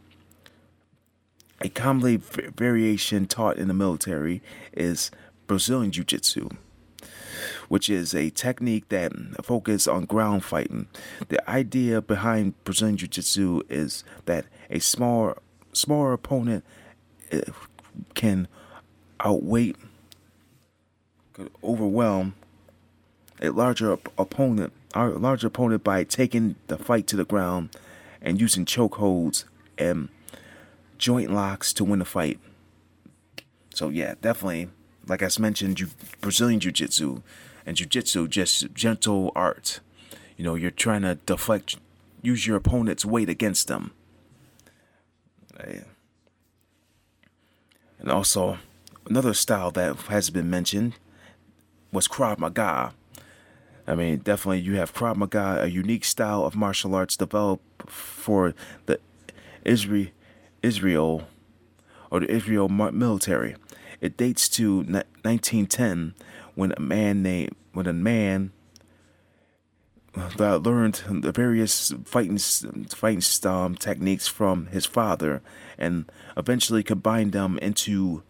A 1.61 1.69
commonly 1.69 2.17
variation 2.17 3.27
taught 3.27 3.57
in 3.57 3.69
the 3.69 3.75
military 3.75 4.43
is 4.73 5.11
Brazilian 5.47 5.91
Jiu 5.91 6.05
Jitsu, 6.05 6.49
which 7.69 7.89
is 7.89 8.15
a 8.15 8.31
technique 8.31 8.89
that 8.91 9.13
focuses 9.43 9.89
on 9.89 10.05
ground 10.05 10.45
fighting. 10.45 10.87
The 11.29 11.49
idea 11.49 12.03
behind 12.03 12.63
Brazilian 12.65 12.99
Jiu 12.99 13.09
Jitsu 13.09 13.63
is 13.71 14.05
that 14.27 14.47
a 14.69 14.81
smaller, 14.81 15.39
smaller 15.77 16.13
opponent 16.13 16.65
eh, 17.31 17.43
can 18.15 18.49
outweigh, 19.21 19.75
could 21.33 21.51
overwhelm 21.63 22.35
a 23.41 23.51
larger 23.51 23.93
opponent, 24.19 24.73
a 24.95 25.09
larger 25.09 25.49
opponent 25.49 25.85
by 25.85 26.05
taking 26.05 26.57
the 26.69 26.79
fight 26.79 27.07
to 27.07 27.17
the 27.17 27.25
ground 27.25 27.71
and 28.23 28.41
using 28.41 28.65
chokeholds 28.65 29.45
and 29.77 30.09
joint 30.99 31.31
locks 31.31 31.73
to 31.75 31.85
win 31.85 31.99
the 31.99 32.05
fight. 32.05 32.41
So 33.75 33.91
yeah, 33.91 34.15
definitely 34.21 34.71
like 35.07 35.23
I 35.23 35.29
mentioned, 35.39 35.81
you, 35.81 35.89
Brazilian 36.21 36.61
Jiu 36.61 36.73
Jitsu 36.73 37.23
and 37.65 37.77
Jiu 37.77 37.87
Jitsu, 37.87 38.29
just 38.29 38.73
gentle 38.75 39.33
art. 39.35 39.81
You 40.37 40.45
know, 40.45 40.55
you're 40.55 40.71
trying 40.71 41.03
to 41.03 41.15
deflect, 41.15 41.77
use 42.23 42.47
your 42.47 42.57
opponent's 42.57 43.05
weight 43.05 43.29
against 43.29 43.69
them. 43.69 43.93
And 47.99 48.11
also, 48.11 48.59
another 49.09 49.35
style 49.35 49.71
that 49.73 49.97
has 50.09 50.31
been 50.31 50.51
mentioned 50.51 50.95
was 51.93 52.09
Krav 52.09 52.39
Maga. 52.39 52.93
I 53.87 53.95
mean, 53.95 54.19
definitely 54.19 54.61
you 54.61 54.77
have 54.77 54.95
Krav 54.95 55.17
Maga, 55.17 55.63
a 55.63 55.67
unique 55.69 56.05
style 56.05 56.45
of 56.45 56.57
martial 56.57 56.95
arts 56.95 57.17
developed 57.17 57.91
for 57.91 58.55
the 58.87 59.01
Israel, 59.65 60.09
Israel 60.63 61.29
or 62.11 62.21
the 62.21 62.31
Israel 62.31 62.69
military. 62.69 63.57
It 64.01 64.17
dates 64.17 64.49
to 64.51 64.79
1910 64.79 66.15
when 66.55 66.73
a 66.77 66.81
man 66.81 67.23
named 67.23 67.55
when 67.73 67.87
a 67.87 67.93
man 67.93 68.53
that 70.17 70.63
learned 70.63 71.03
the 71.09 71.33
various 71.33 71.93
fighting 72.05 72.39
fighting 72.39 73.23
um, 73.45 73.75
techniques 73.75 74.27
from 74.27 74.67
his 74.67 74.87
father 74.87 75.43
and 75.79 76.11
eventually 76.37 76.83
combined 76.83 77.33
them 77.33 77.59
into 77.59 78.23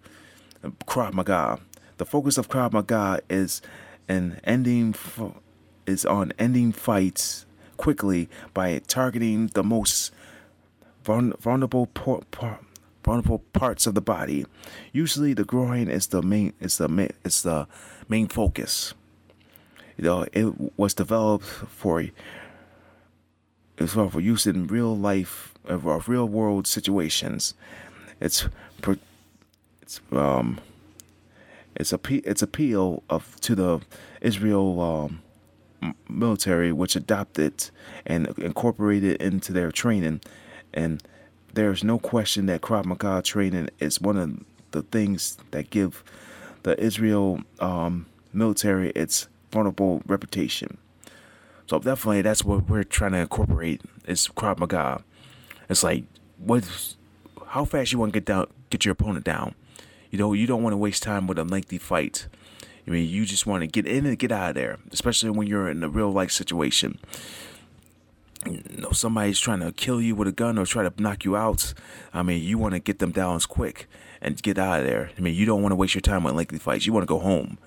Krav 0.87 1.12
Maga. 1.12 1.61
The 1.99 2.05
focus 2.05 2.38
of 2.38 2.49
Krav 2.49 2.72
Maga 2.72 3.20
is 3.31 3.62
an 4.09 4.40
ending 4.44 4.94
is 5.87 6.05
on 6.05 6.33
ending 6.38 6.72
fights 6.72 7.46
quickly 7.77 8.29
by 8.53 8.81
targeting 8.87 9.49
the 9.49 9.62
most 9.62 10.12
vulnerable 11.05 11.88
vulnerable 13.05 13.38
parts 13.53 13.87
of 13.87 13.94
the 13.94 14.01
body. 14.01 14.44
Usually, 14.92 15.35
the 15.35 15.44
groin 15.44 15.88
is 15.88 16.09
the 16.09 16.22
main 16.22 16.53
is 16.61 16.79
the 16.79 16.88
main 16.88 17.12
is 17.25 17.42
the 17.42 17.68
main 18.09 18.27
focus. 18.27 18.94
You 19.96 20.04
know, 20.04 20.26
it 20.32 20.78
was 20.78 20.94
developed 20.94 21.44
for 21.44 22.04
it's 23.78 23.92
for 23.92 24.20
use 24.20 24.46
in 24.46 24.66
real 24.66 24.96
life 24.96 25.54
of 25.64 26.09
real 26.09 26.26
world 26.26 26.66
situations. 26.66 27.54
It's 28.20 28.48
it's 29.82 30.00
um 30.12 30.61
it's 31.74 31.92
a 31.92 32.00
it's 32.09 32.42
appeal 32.42 33.02
of 33.11 33.38
to 33.42 33.54
the 33.54 33.80
Israel 34.20 34.80
um, 34.80 35.94
military, 36.09 36.72
which 36.72 36.96
adopted 36.96 37.70
and 38.06 38.28
incorporated 38.38 39.20
into 39.20 39.52
their 39.52 39.70
training, 39.70 40.20
and 40.72 41.02
there's 41.52 41.85
no 41.85 41.98
question 41.98 42.46
that 42.46 42.61
Krav 42.61 42.85
Maga 42.85 43.22
training 43.22 43.70
is 43.78 44.00
one 44.00 44.16
of 44.16 44.44
the 44.72 44.82
things 44.82 45.38
that 45.50 45.70
give 45.70 46.02
the 46.62 46.80
Israel 46.82 47.40
um, 47.61 48.06
military 48.32 48.90
its 48.90 49.28
vulnerable 49.57 50.03
reputation. 50.07 50.77
So 51.66 51.79
definitely, 51.79 52.21
that's 52.21 52.45
what 52.45 52.69
we're 52.69 52.85
trying 52.85 53.12
to 53.12 53.19
incorporate 53.19 53.81
is 54.07 54.29
Krav 54.29 54.59
Maga. 54.59 55.03
It's 55.71 55.83
like 55.83 56.05
what, 56.37 56.95
how 57.49 57.64
fast 57.64 57.90
you 57.90 57.99
want 57.99 58.12
to 58.12 58.21
get 58.21 58.27
down, 58.27 58.49
get 58.69 58.85
your 58.85 58.92
opponent 58.92 59.25
down. 59.25 59.55
You 60.11 60.19
know, 60.19 60.35
you 60.35 60.47
don't 60.47 60.62
want 60.62 60.75
to 60.75 60.77
waste 60.77 61.03
time 61.03 61.27
with 61.27 61.38
a 61.38 61.45
lengthy 61.45 61.79
fight. 61.79 62.29
I 62.87 62.90
mean, 62.90 63.09
you 63.09 63.25
just 63.25 63.47
want 63.47 63.62
to 63.62 63.66
get 63.66 63.87
in 63.87 64.05
and 64.05 64.19
get 64.19 64.31
out 64.31 64.51
of 64.51 64.55
there, 64.55 64.77
especially 64.92 65.31
when 65.31 65.49
you're 65.49 65.69
in 65.71 65.83
a 65.83 65.88
real 65.88 66.12
life 66.12 66.31
situation. 66.31 66.99
You 68.45 68.62
know, 68.77 68.92
somebody's 68.92 69.40
trying 69.40 69.61
to 69.61 69.73
kill 69.73 70.01
you 70.01 70.14
with 70.14 70.29
a 70.29 70.33
gun 70.33 70.59
or 70.59 70.66
try 70.66 70.88
to 70.88 71.03
knock 71.03 71.25
you 71.25 71.35
out. 71.35 71.73
I 72.12 72.23
mean, 72.23 72.42
you 72.42 72.59
want 72.59 72.75
to 72.75 72.79
get 72.79 73.01
them 73.01 73.11
down 73.11 73.37
as 73.37 73.47
quick 73.47 73.88
and 74.21 74.40
get 74.40 74.59
out 74.59 74.81
of 74.81 74.87
there. 74.87 75.11
I 75.16 75.21
mean, 75.21 75.35
you 75.35 75.47
don't 75.47 75.62
want 75.62 75.73
to 75.73 75.77
waste 75.77 75.95
your 75.95 76.03
time 76.03 76.23
with 76.25 76.35
lengthy 76.35 76.59
fights. 76.59 76.87
You 76.87 76.92
want 76.92 77.03
to 77.03 77.12
go 77.12 77.19
home. 77.19 77.59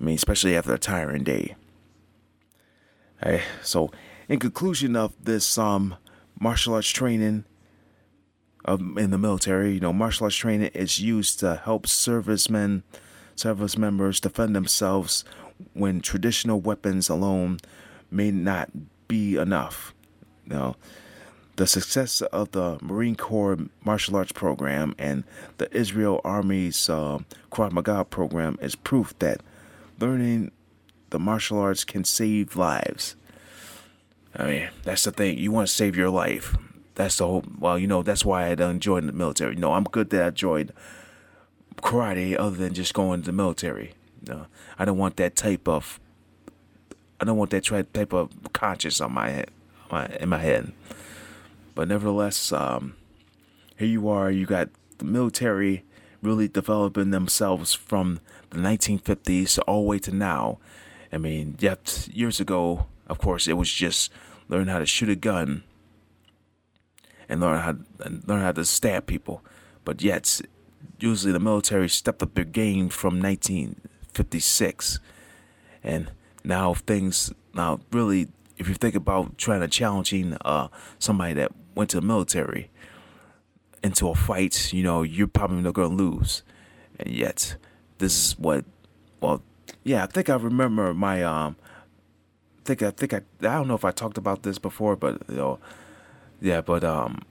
I 0.00 0.04
mean, 0.04 0.14
especially 0.14 0.56
after 0.56 0.72
a 0.72 0.78
tiring 0.78 1.24
day. 1.24 1.56
So 3.62 3.90
in 4.28 4.38
conclusion 4.38 4.96
of 4.96 5.12
this 5.22 5.58
um 5.58 5.96
martial 6.38 6.74
arts 6.74 6.88
training 6.88 7.44
um, 8.64 8.96
in 8.98 9.10
the 9.10 9.18
military, 9.18 9.74
you 9.74 9.80
know, 9.80 9.92
martial 9.92 10.24
arts 10.24 10.36
training 10.36 10.70
is 10.74 11.00
used 11.00 11.38
to 11.40 11.56
help 11.56 11.86
servicemen, 11.86 12.82
service 13.34 13.76
members 13.76 14.20
defend 14.20 14.56
themselves 14.56 15.24
when 15.74 16.00
traditional 16.00 16.60
weapons 16.60 17.08
alone 17.08 17.58
may 18.10 18.30
not 18.30 18.70
be 19.06 19.36
enough. 19.36 19.94
Know, 20.46 20.76
the 21.56 21.66
success 21.66 22.22
of 22.22 22.52
the 22.52 22.78
Marine 22.80 23.16
Corps 23.16 23.58
martial 23.84 24.16
arts 24.16 24.32
program 24.32 24.94
and 24.98 25.24
the 25.58 25.74
Israel 25.76 26.20
Army's 26.24 26.88
uh, 26.88 27.18
Maga 27.56 28.04
program 28.04 28.58
is 28.62 28.74
proof 28.74 29.16
that 29.18 29.42
learning 30.00 30.50
the 31.10 31.18
martial 31.18 31.58
arts 31.58 31.84
can 31.84 32.04
save 32.04 32.56
lives. 32.56 33.16
I 34.34 34.44
mean, 34.44 34.68
that's 34.84 35.04
the 35.04 35.10
thing. 35.10 35.38
You 35.38 35.52
want 35.52 35.68
to 35.68 35.74
save 35.74 35.96
your 35.96 36.10
life. 36.10 36.56
That's 36.94 37.16
the 37.16 37.26
whole. 37.26 37.44
Well, 37.58 37.78
you 37.78 37.86
know, 37.86 38.02
that's 38.02 38.24
why 38.24 38.48
I 38.50 38.54
joined 38.54 39.08
the 39.08 39.12
military. 39.12 39.54
You 39.54 39.60
know, 39.60 39.72
I'm 39.72 39.84
good 39.84 40.10
that 40.10 40.24
I 40.24 40.30
joined 40.30 40.72
karate, 41.76 42.38
other 42.38 42.56
than 42.56 42.74
just 42.74 42.94
going 42.94 43.22
to 43.22 43.26
the 43.26 43.32
military. 43.32 43.92
Know, 44.26 44.46
I 44.78 44.84
don't 44.84 44.98
want 44.98 45.16
that 45.16 45.34
type 45.34 45.66
of. 45.66 45.98
I 47.20 47.24
don't 47.24 47.36
want 47.36 47.50
that 47.50 47.64
type 47.92 48.12
of 48.12 48.30
conscience 48.52 49.00
on 49.00 49.12
my 49.12 49.30
head, 49.30 49.50
my 49.90 50.06
in 50.20 50.28
my 50.28 50.38
head. 50.38 50.72
But 51.74 51.88
nevertheless, 51.88 52.52
um, 52.52 52.94
here 53.76 53.88
you 53.88 54.08
are. 54.08 54.30
You 54.30 54.46
got 54.46 54.68
the 54.98 55.04
military 55.04 55.84
really 56.22 56.48
developing 56.48 57.10
themselves 57.10 57.74
from 57.74 58.20
the 58.50 58.58
1950s 58.58 59.58
all 59.66 59.82
the 59.82 59.88
way 59.88 59.98
to 60.00 60.12
now. 60.12 60.58
I 61.12 61.18
mean, 61.18 61.56
yet 61.58 62.08
years 62.12 62.40
ago, 62.40 62.86
of 63.08 63.18
course, 63.18 63.48
it 63.48 63.54
was 63.54 63.70
just 63.70 64.12
learn 64.48 64.68
how 64.68 64.78
to 64.78 64.86
shoot 64.86 65.08
a 65.08 65.16
gun 65.16 65.64
and 67.28 67.40
learn 67.40 67.60
how 67.60 67.76
and 68.00 68.26
learn 68.26 68.42
how 68.42 68.52
to 68.52 68.64
stab 68.64 69.06
people. 69.06 69.42
But 69.84 70.02
yet, 70.02 70.40
usually 70.98 71.32
the 71.32 71.40
military 71.40 71.88
stepped 71.88 72.22
up 72.22 72.34
their 72.34 72.44
game 72.44 72.88
from 72.88 73.20
1956, 73.20 75.00
and 75.82 76.10
now 76.44 76.74
things 76.74 77.32
now 77.54 77.80
really, 77.92 78.28
if 78.58 78.68
you 78.68 78.74
think 78.74 78.94
about 78.94 79.38
trying 79.38 79.60
to 79.60 79.68
challenging 79.68 80.36
uh, 80.44 80.68
somebody 80.98 81.34
that 81.34 81.52
went 81.74 81.90
to 81.90 82.00
the 82.00 82.06
military 82.06 82.69
into 83.82 84.08
a 84.08 84.14
fight, 84.14 84.72
you 84.72 84.82
know, 84.82 85.02
you're 85.02 85.26
probably 85.26 85.62
not 85.62 85.74
going 85.74 85.96
to 85.96 86.02
lose. 86.02 86.42
And 86.98 87.10
yet, 87.10 87.56
this 87.98 88.12
is 88.16 88.38
what, 88.38 88.64
well, 89.20 89.42
yeah, 89.84 90.04
I 90.04 90.06
think 90.06 90.28
I 90.28 90.36
remember 90.36 90.92
my, 90.92 91.22
um, 91.22 91.56
I 92.58 92.62
think 92.64 92.82
I 92.82 92.90
think 92.90 93.14
I, 93.14 93.18
I 93.40 93.54
don't 93.54 93.68
know 93.68 93.74
if 93.74 93.84
I 93.84 93.90
talked 93.90 94.18
about 94.18 94.42
this 94.42 94.58
before, 94.58 94.94
but 94.94 95.22
you 95.28 95.36
know, 95.36 95.58
yeah, 96.40 96.60
but 96.60 96.84
um, 96.84 97.22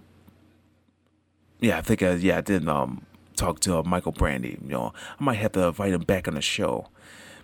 yeah, 1.59 1.77
I 1.77 1.81
think 1.81 2.01
I, 2.01 2.13
yeah, 2.13 2.39
I 2.39 2.41
did 2.41 2.67
um 2.67 3.05
talk 3.35 3.59
to 3.61 3.77
uh, 3.77 3.83
Michael 3.83 4.11
Brandy. 4.11 4.57
You 4.61 4.69
know, 4.69 4.93
I 5.19 5.23
might 5.23 5.35
have 5.35 5.51
to 5.53 5.67
invite 5.67 5.93
him 5.93 6.01
back 6.01 6.27
on 6.27 6.33
the 6.33 6.41
show, 6.41 6.89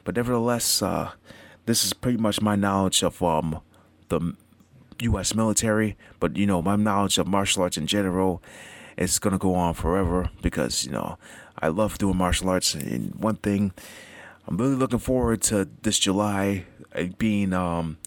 but 0.03 0.15
nevertheless, 0.15 0.81
uh, 0.81 1.11
this 1.67 1.85
is 1.85 1.93
pretty 1.93 2.17
much 2.17 2.41
my 2.41 2.55
knowledge 2.55 3.03
of 3.03 3.21
um 3.21 3.61
the 4.09 4.33
U.S. 5.01 5.35
military, 5.35 5.95
but 6.19 6.37
you 6.37 6.47
know, 6.47 6.61
my 6.61 6.75
knowledge 6.75 7.17
of 7.19 7.27
martial 7.27 7.63
arts 7.63 7.77
in 7.77 7.85
general 7.85 8.41
is 8.97 9.19
gonna 9.19 9.37
go 9.37 9.55
on 9.55 9.73
forever 9.73 10.29
because 10.41 10.85
you 10.85 10.91
know 10.91 11.17
I 11.59 11.67
love 11.69 11.97
doing 11.97 12.17
martial 12.17 12.49
arts. 12.49 12.73
And 12.75 13.15
one 13.15 13.35
thing, 13.35 13.71
I'm 14.47 14.57
really 14.57 14.75
looking 14.75 14.99
forward 14.99 15.41
to 15.43 15.67
this 15.81 15.99
July 15.99 16.65
uh, 16.95 17.05
being 17.17 17.53
um. 17.53 17.97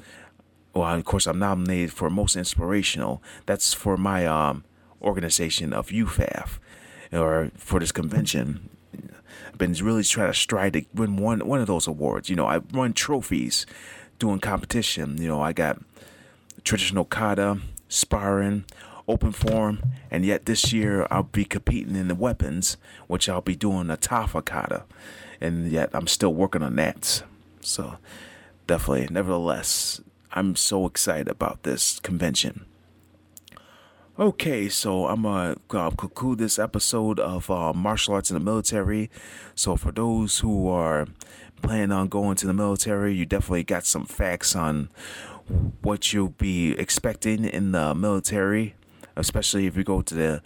Well, 0.74 0.94
of 0.94 1.05
course, 1.05 1.27
I'm 1.27 1.38
nominated 1.40 1.92
for 1.92 2.09
most 2.09 2.37
inspirational. 2.37 3.22
That's 3.46 3.74
for 3.74 3.96
my 3.96 4.27
um 4.27 4.64
organization 5.03 5.72
of 5.72 5.88
UFAF, 5.88 6.59
or 7.12 7.51
for 7.57 7.81
this 7.81 7.92
convention. 7.92 8.68
I've 9.48 9.59
been 9.59 9.72
really 9.72 10.05
trying 10.05 10.31
to 10.31 10.38
strive 10.38 10.72
to 10.72 10.85
win 10.94 11.16
one 11.16 11.46
one 11.46 11.61
of 11.61 11.66
those 11.66 11.87
awards. 11.87 12.31
You 12.31 12.37
know, 12.37 12.46
I 12.46 12.59
won 12.59 12.92
trophies 12.92 13.66
doing 14.18 14.40
competition. 14.40 15.20
You 15.20 15.29
know, 15.29 15.40
I 15.40 15.53
got 15.53 15.79
traditional 16.64 17.05
kata, 17.05 17.59
sparring, 17.88 18.64
open 19.09 19.33
form, 19.33 19.83
and 20.11 20.25
yet 20.25 20.44
this 20.44 20.73
year 20.73 21.07
I'll 21.11 21.25
be 21.25 21.44
competing 21.44 21.97
in 21.97 22.09
the 22.09 22.14
weapons, 22.14 22.77
which 23.07 23.29
I'll 23.29 23.40
be 23.40 23.57
doing 23.57 23.90
a 23.90 23.97
Tafa 23.97 24.44
kata, 24.44 24.85
and 25.40 25.71
yet 25.71 25.90
I'm 25.92 26.07
still 26.07 26.35
working 26.35 26.62
on 26.62 26.77
that. 26.77 27.23
So 27.61 27.97
definitely, 28.66 29.09
nevertheless, 29.11 30.01
I'm 30.33 30.55
so 30.55 30.87
excited 30.87 31.29
about 31.29 31.62
this 31.62 31.99
convention. 32.01 32.66
Okay, 34.18 34.68
so 34.68 35.07
I'm 35.07 35.23
gonna 35.23 35.57
uh, 35.71 35.90
conclude 35.90 36.38
this 36.38 36.59
episode 36.59 37.21
of 37.21 37.49
uh, 37.51 37.73
martial 37.73 38.14
arts 38.14 38.31
in 38.31 38.35
the 38.35 38.44
military. 38.44 39.11
So 39.55 39.77
for 39.77 39.92
those 39.92 40.40
who 40.40 40.68
are 40.68 41.07
planning 41.62 41.92
on 41.92 42.09
going 42.09 42.35
to 42.37 42.47
the 42.47 42.53
military, 42.53 43.14
you 43.14 43.27
definitely 43.27 43.62
got 43.62 43.87
some 43.87 44.05
facts 44.05 44.57
on 44.57 44.88
what 45.83 46.12
you'll 46.12 46.31
be 46.31 46.73
expecting 46.73 47.44
in 47.44 47.71
the 47.71 47.94
military, 47.94 48.75
especially 49.18 49.66
if 49.66 49.76
you 49.76 49.85
go 49.85 50.00
to 50.00 50.14
the 50.14 50.42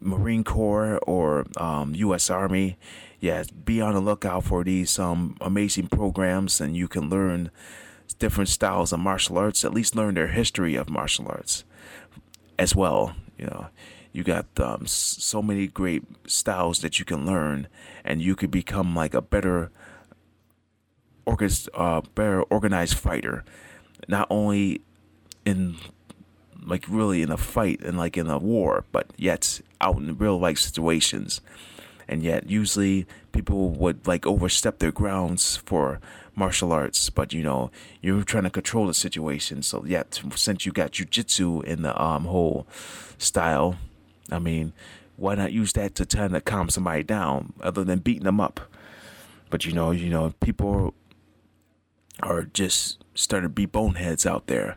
Marine 0.00 0.44
Corps 0.44 0.98
or 1.06 1.46
um, 1.56 1.94
U.S. 1.94 2.30
Army. 2.30 2.76
Yeah, 3.20 3.44
be 3.64 3.80
on 3.80 3.94
the 3.94 4.00
lookout 4.00 4.44
for 4.44 4.62
these 4.62 4.98
um, 4.98 5.36
amazing 5.40 5.88
programs, 5.88 6.60
and 6.60 6.76
you 6.76 6.86
can 6.86 7.08
learn 7.08 7.50
different 8.18 8.48
styles 8.48 8.92
of 8.92 9.00
martial 9.00 9.38
arts. 9.38 9.64
At 9.64 9.74
least 9.74 9.96
learn 9.96 10.14
their 10.14 10.28
history 10.28 10.76
of 10.76 10.88
martial 10.88 11.26
arts 11.26 11.64
as 12.58 12.76
well. 12.76 13.14
You 13.36 13.46
know, 13.46 13.68
you 14.12 14.22
got 14.22 14.46
um, 14.60 14.86
so 14.86 15.42
many 15.42 15.66
great 15.66 16.04
styles 16.26 16.80
that 16.80 16.98
you 16.98 17.04
can 17.04 17.26
learn, 17.26 17.66
and 18.04 18.22
you 18.22 18.36
could 18.36 18.50
become 18.50 18.94
like 18.94 19.14
a 19.14 19.22
better, 19.22 19.72
uh, 21.74 22.02
better 22.14 22.42
organized 22.44 22.94
fighter 22.94 23.44
not 24.06 24.26
only 24.30 24.82
in 25.44 25.76
like 26.64 26.84
really 26.88 27.22
in 27.22 27.30
a 27.30 27.36
fight 27.36 27.80
and 27.82 27.96
like 27.96 28.16
in 28.16 28.28
a 28.28 28.38
war, 28.38 28.84
but 28.92 29.10
yet 29.16 29.60
out 29.80 29.96
in 29.96 30.16
real 30.16 30.38
life 30.38 30.58
situations. 30.58 31.40
And 32.08 32.22
yet 32.22 32.48
usually 32.48 33.06
people 33.32 33.70
would 33.70 34.06
like 34.06 34.26
overstep 34.26 34.78
their 34.78 34.92
grounds 34.92 35.56
for 35.56 36.00
martial 36.34 36.72
arts, 36.72 37.10
but 37.10 37.32
you 37.32 37.42
know, 37.42 37.70
you're 38.00 38.22
trying 38.22 38.44
to 38.44 38.50
control 38.50 38.86
the 38.86 38.94
situation. 38.94 39.62
So 39.62 39.84
yet 39.84 40.20
since 40.34 40.64
you 40.64 40.72
got 40.72 40.92
jujitsu 40.92 41.64
in 41.64 41.82
the 41.82 42.00
um 42.00 42.24
whole 42.24 42.66
style, 43.18 43.76
I 44.30 44.38
mean, 44.38 44.72
why 45.16 45.34
not 45.34 45.52
use 45.52 45.72
that 45.74 45.94
to 45.96 46.06
try 46.06 46.28
to 46.28 46.40
calm 46.40 46.70
somebody 46.70 47.02
down 47.02 47.52
other 47.60 47.84
than 47.84 47.98
beating 47.98 48.24
them 48.24 48.40
up? 48.40 48.60
But 49.50 49.66
you 49.66 49.72
know, 49.72 49.90
you 49.90 50.10
know, 50.10 50.32
people 50.40 50.94
are 52.22 52.44
just 52.44 53.02
starting 53.14 53.48
to 53.48 53.52
be 53.52 53.66
boneheads 53.66 54.26
out 54.26 54.46
there. 54.46 54.76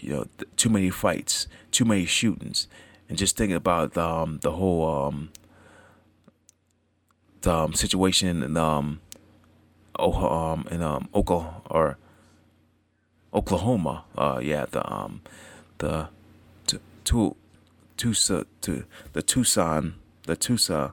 You 0.00 0.10
know, 0.10 0.26
th- 0.38 0.50
too 0.56 0.68
many 0.68 0.90
fights, 0.90 1.48
too 1.70 1.84
many 1.84 2.06
shootings, 2.06 2.68
and 3.08 3.18
just 3.18 3.36
thinking 3.36 3.56
about 3.56 3.96
um, 3.96 4.38
the 4.42 4.52
whole 4.52 5.06
um, 5.06 5.30
the 7.42 7.52
um, 7.52 7.74
situation 7.74 8.42
in 8.42 8.56
um, 8.56 9.00
oh, 9.98 10.12
um 10.12 10.66
in 10.70 10.82
um 10.82 11.08
Oklahoma 11.14 11.62
or 11.70 11.98
Oklahoma. 13.32 14.04
Uh, 14.16 14.40
yeah, 14.42 14.66
the 14.70 14.90
um 14.92 15.20
the 15.78 16.08
t- 16.66 16.78
to 17.04 17.36
Tucson 17.96 18.46
to 18.62 18.84
the 19.12 19.22
Tucson 19.22 19.94
the 20.24 20.36
Tucson 20.36 20.92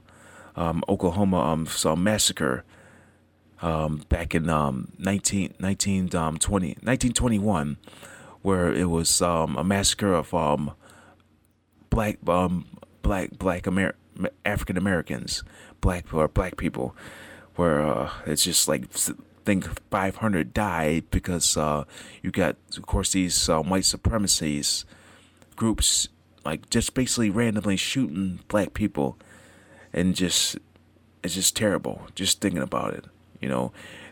um, 0.56 0.84
Oklahoma 0.88 1.40
um 1.40 1.66
so 1.66 1.96
massacre 1.96 2.64
um, 3.62 4.04
back 4.10 4.36
in 4.36 4.50
um, 4.50 4.92
19, 5.00 5.56
19, 5.60 6.16
um, 6.16 6.38
20, 6.38 6.68
1921, 6.68 7.78
where 8.46 8.72
it 8.72 8.92
was 8.92 9.24
um, 9.24 9.58
a 9.58 9.64
massacre 9.64 10.14
of 10.14 10.32
um, 10.32 10.72
black 11.90 12.20
um, 12.28 12.68
black 13.02 13.32
black 13.40 13.66
Amer- 13.66 13.96
African 14.46 14.78
Americans, 14.78 15.44
black 15.82 16.14
or 16.14 16.28
black 16.28 16.56
people, 16.56 16.96
where 17.56 17.82
uh, 17.82 18.12
it's 18.28 18.44
just 18.44 18.68
like 18.68 18.88
think 19.46 19.66
500 19.90 20.54
died 20.54 21.06
because 21.10 21.58
uh, 21.58 21.86
you 22.22 22.30
got, 22.30 22.56
of 22.78 22.86
course, 22.86 23.14
these 23.14 23.50
uh, 23.50 23.62
white 23.62 23.86
supremacies 23.86 24.86
groups 25.56 26.08
like 26.44 26.70
just 26.70 26.94
basically 26.94 27.32
randomly 27.32 27.78
shooting 27.78 28.42
black 28.48 28.76
people, 28.76 29.18
and 29.92 30.14
just 30.14 30.60
it's 31.24 31.34
just 31.34 31.56
terrible. 31.56 32.04
Just 32.14 32.42
thinking 32.42 32.62
about 32.62 32.94
it, 32.94 33.06
you 33.42 33.50
know. 33.50 33.72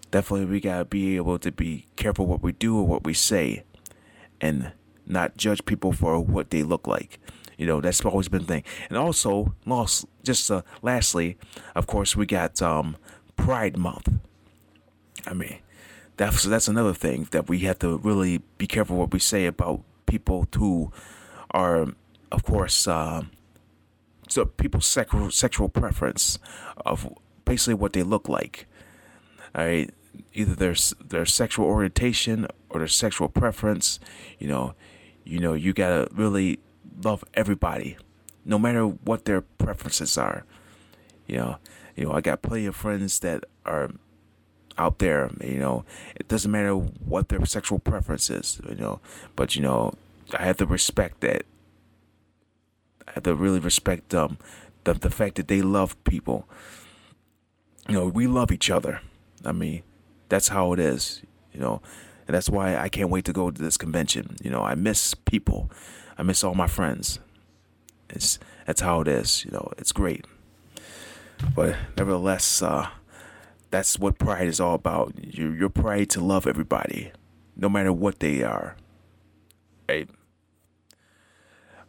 Definitely, 0.10 0.46
we 0.46 0.60
gotta 0.60 0.86
be 0.86 1.18
able 1.18 1.38
to 1.38 1.52
be 1.52 1.86
careful 1.96 2.26
what 2.26 2.42
we 2.42 2.52
do 2.52 2.80
or 2.80 2.88
what 2.88 3.04
we 3.04 3.14
say, 3.14 3.64
and 4.44 4.74
not 5.08 5.38
judge 5.38 5.64
people 5.64 5.94
for 5.94 6.20
what 6.20 6.50
they 6.50 6.64
look 6.64 6.86
like. 6.86 7.18
You 7.58 7.66
know, 7.66 7.80
that's 7.80 8.04
always 8.04 8.28
been 8.28 8.42
the 8.42 8.48
thing. 8.48 8.64
And 8.90 8.98
also, 8.98 9.56
lost 9.66 10.06
just 10.22 10.52
uh, 10.52 10.64
lastly, 10.82 11.38
of 11.76 11.88
course, 11.88 12.16
we 12.16 12.26
got 12.26 12.62
um, 12.62 12.98
Pride 13.38 13.78
Month. 13.78 14.10
I 15.26 15.34
mean, 15.34 15.60
that's 16.18 16.44
that's 16.44 16.68
another 16.68 16.94
thing 16.94 17.30
that 17.32 17.48
we 17.48 17.60
have 17.60 17.80
to 17.80 17.98
really 18.00 18.42
be 18.58 18.68
careful 18.68 18.98
what 18.98 19.14
we 19.14 19.20
say 19.20 19.46
about 19.46 19.82
people 20.06 20.46
who 20.58 20.92
are, 21.52 21.88
of 22.32 22.44
course, 22.44 22.86
uh, 22.86 23.24
so 24.28 24.46
people's 24.46 24.86
sexual 24.86 25.32
sexual 25.32 25.70
preference 25.70 26.38
of 26.86 27.08
basically 27.46 27.76
what 27.76 27.94
they 27.94 28.04
look 28.04 28.28
like. 28.28 28.68
All 29.56 29.64
right, 29.64 29.90
either 30.34 30.56
their 30.56 30.76
their 31.00 31.26
sexual 31.26 31.66
orientation 31.66 32.48
or 32.74 32.80
their 32.80 32.88
sexual 32.88 33.30
preference. 33.30 34.00
You 34.40 34.48
know, 34.48 34.74
you 35.24 35.40
know, 35.40 35.54
you 35.54 35.74
gotta 35.74 36.08
really 36.12 36.60
love 37.04 37.24
everybody, 37.34 37.98
no 38.44 38.60
matter 38.60 38.86
what 38.86 39.26
their 39.26 39.42
preferences 39.42 40.18
are. 40.18 40.46
You 41.28 41.38
know, 41.38 41.58
you 41.96 42.06
know, 42.06 42.12
I 42.12 42.22
got 42.22 42.42
plenty 42.42 42.66
of 42.66 42.76
friends 42.76 43.20
that 43.20 43.46
are 43.66 43.92
out 44.78 45.00
there. 45.00 45.32
You 45.42 45.60
know, 45.60 45.86
it 46.16 46.28
doesn't 46.28 46.52
matter 46.52 46.74
what 46.74 47.30
their 47.30 47.46
sexual 47.46 47.80
preference 47.80 48.30
is. 48.30 48.60
You 48.68 48.76
know, 48.76 49.00
but 49.36 49.56
you 49.56 49.62
know, 49.62 49.94
I 50.38 50.44
have 50.44 50.58
to 50.58 50.66
respect 50.66 51.22
that. 51.22 51.46
I 53.08 53.12
have 53.14 53.24
to 53.24 53.36
really 53.36 53.60
respect 53.60 54.10
them, 54.10 54.38
the 54.84 54.94
the 54.94 55.10
fact 55.10 55.36
that 55.36 55.48
they 55.48 55.62
love 55.62 56.02
people. 56.04 56.48
You 57.88 57.96
know, 57.96 58.08
we 58.08 58.28
love 58.28 58.52
each 58.52 58.70
other. 58.70 59.02
I 59.46 59.52
mean, 59.52 59.84
that's 60.30 60.48
how 60.48 60.74
it 60.74 60.80
is. 60.80 61.22
You 61.54 61.60
know, 61.60 61.82
and 62.28 62.36
that's 62.36 62.50
why 62.50 62.78
I 62.78 62.90
can't 62.90 63.10
wait 63.10 63.26
to 63.26 63.34
go 63.34 63.52
to 63.52 63.62
this 63.62 63.78
convention. 63.78 64.38
You 64.42 64.52
know, 64.52 64.64
I 64.64 64.76
miss 64.76 65.14
people. 65.14 65.70
I 66.18 66.24
miss 66.24 66.44
all 66.44 66.56
my 66.56 66.68
friends. 66.68 67.20
It's 68.10 68.40
that's 68.66 68.82
how 68.82 69.02
it 69.02 69.08
is. 69.08 69.44
You 69.46 69.52
know, 69.52 69.72
it's 69.78 69.92
great. 69.92 70.26
But 71.56 71.76
nevertheless, 71.98 72.62
uh, 72.62 72.88
that's 73.72 74.00
what 74.00 74.18
pride 74.18 74.48
is 74.48 74.60
all 74.60 74.76
about. 74.76 75.14
Your 75.22 75.56
your 75.56 75.70
pride 75.70 76.10
to 76.12 76.22
love 76.22 76.48
everybody, 76.48 77.12
no 77.56 77.70
matter 77.70 77.92
what 77.92 78.20
they 78.20 78.44
are. 78.44 78.76
Right. 79.90 80.10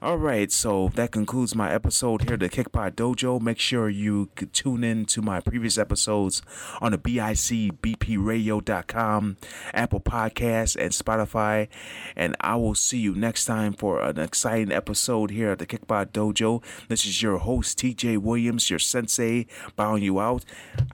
All 0.05 0.19
right, 0.19 0.53
so 0.53 0.91
that 0.97 1.13
concludes 1.13 1.55
my 1.55 1.73
episode 1.73 2.25
here 2.25 2.35
at 2.35 2.41
the 2.41 2.51
Kick 2.51 2.73
Pod 2.73 2.95
Dojo. 2.95 3.41
Make 3.41 3.59
sure 3.59 3.89
you 3.89 4.29
tune 4.53 4.85
in 4.85 5.07
to 5.07 5.23
my 5.23 5.41
previous 5.41 5.79
episodes 5.79 6.43
on 6.83 6.93
the 6.93 6.99
BICBPRadio.com, 6.99 9.37
Apple 9.73 10.01
Podcasts, 10.01 10.77
and 10.77 10.93
Spotify. 10.93 11.69
And 12.15 12.37
I 12.43 12.57
will 12.57 12.75
see 12.75 12.99
you 12.99 13.15
next 13.15 13.47
time 13.47 13.73
for 13.73 14.03
an 14.03 14.19
exciting 14.19 14.73
episode 14.73 15.31
here 15.31 15.53
at 15.53 15.59
the 15.59 15.65
Kick 15.65 15.87
Pod 15.87 16.13
Dojo. 16.13 16.63
This 16.89 17.07
is 17.07 17.23
your 17.23 17.39
host, 17.39 17.79
TJ 17.79 18.19
Williams, 18.19 18.69
your 18.69 18.81
sensei, 18.81 19.47
bowing 19.75 20.03
you 20.03 20.21
out. 20.21 20.45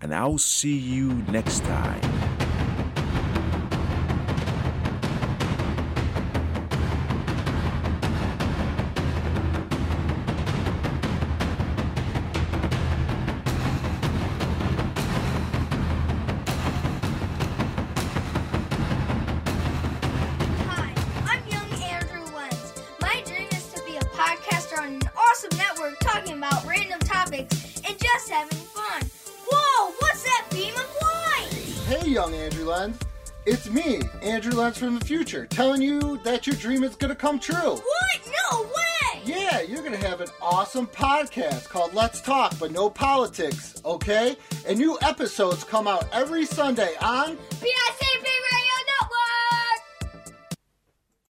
And 0.00 0.14
I'll 0.14 0.38
see 0.38 0.78
you 0.78 1.14
next 1.28 1.64
time. 1.64 2.19
From 34.74 34.98
the 34.98 35.04
future, 35.04 35.46
telling 35.46 35.82
you 35.82 36.18
that 36.18 36.46
your 36.46 36.54
dream 36.56 36.84
is 36.84 36.94
gonna 36.94 37.14
come 37.14 37.38
true. 37.40 37.56
What? 37.56 38.32
No 38.50 38.62
way! 38.62 39.22
Yeah, 39.24 39.60
you're 39.60 39.82
gonna 39.82 39.96
have 39.96 40.20
an 40.20 40.28
awesome 40.40 40.86
podcast 40.86 41.68
called 41.68 41.92
Let's 41.92 42.20
Talk, 42.20 42.56
but 42.58 42.70
no 42.70 42.88
politics, 42.88 43.82
okay? 43.84 44.36
And 44.66 44.78
new 44.78 44.96
episodes 45.02 45.64
come 45.64 45.88
out 45.88 46.06
every 46.12 46.46
Sunday 46.46 46.94
on 47.02 47.36
BIC 47.60 48.09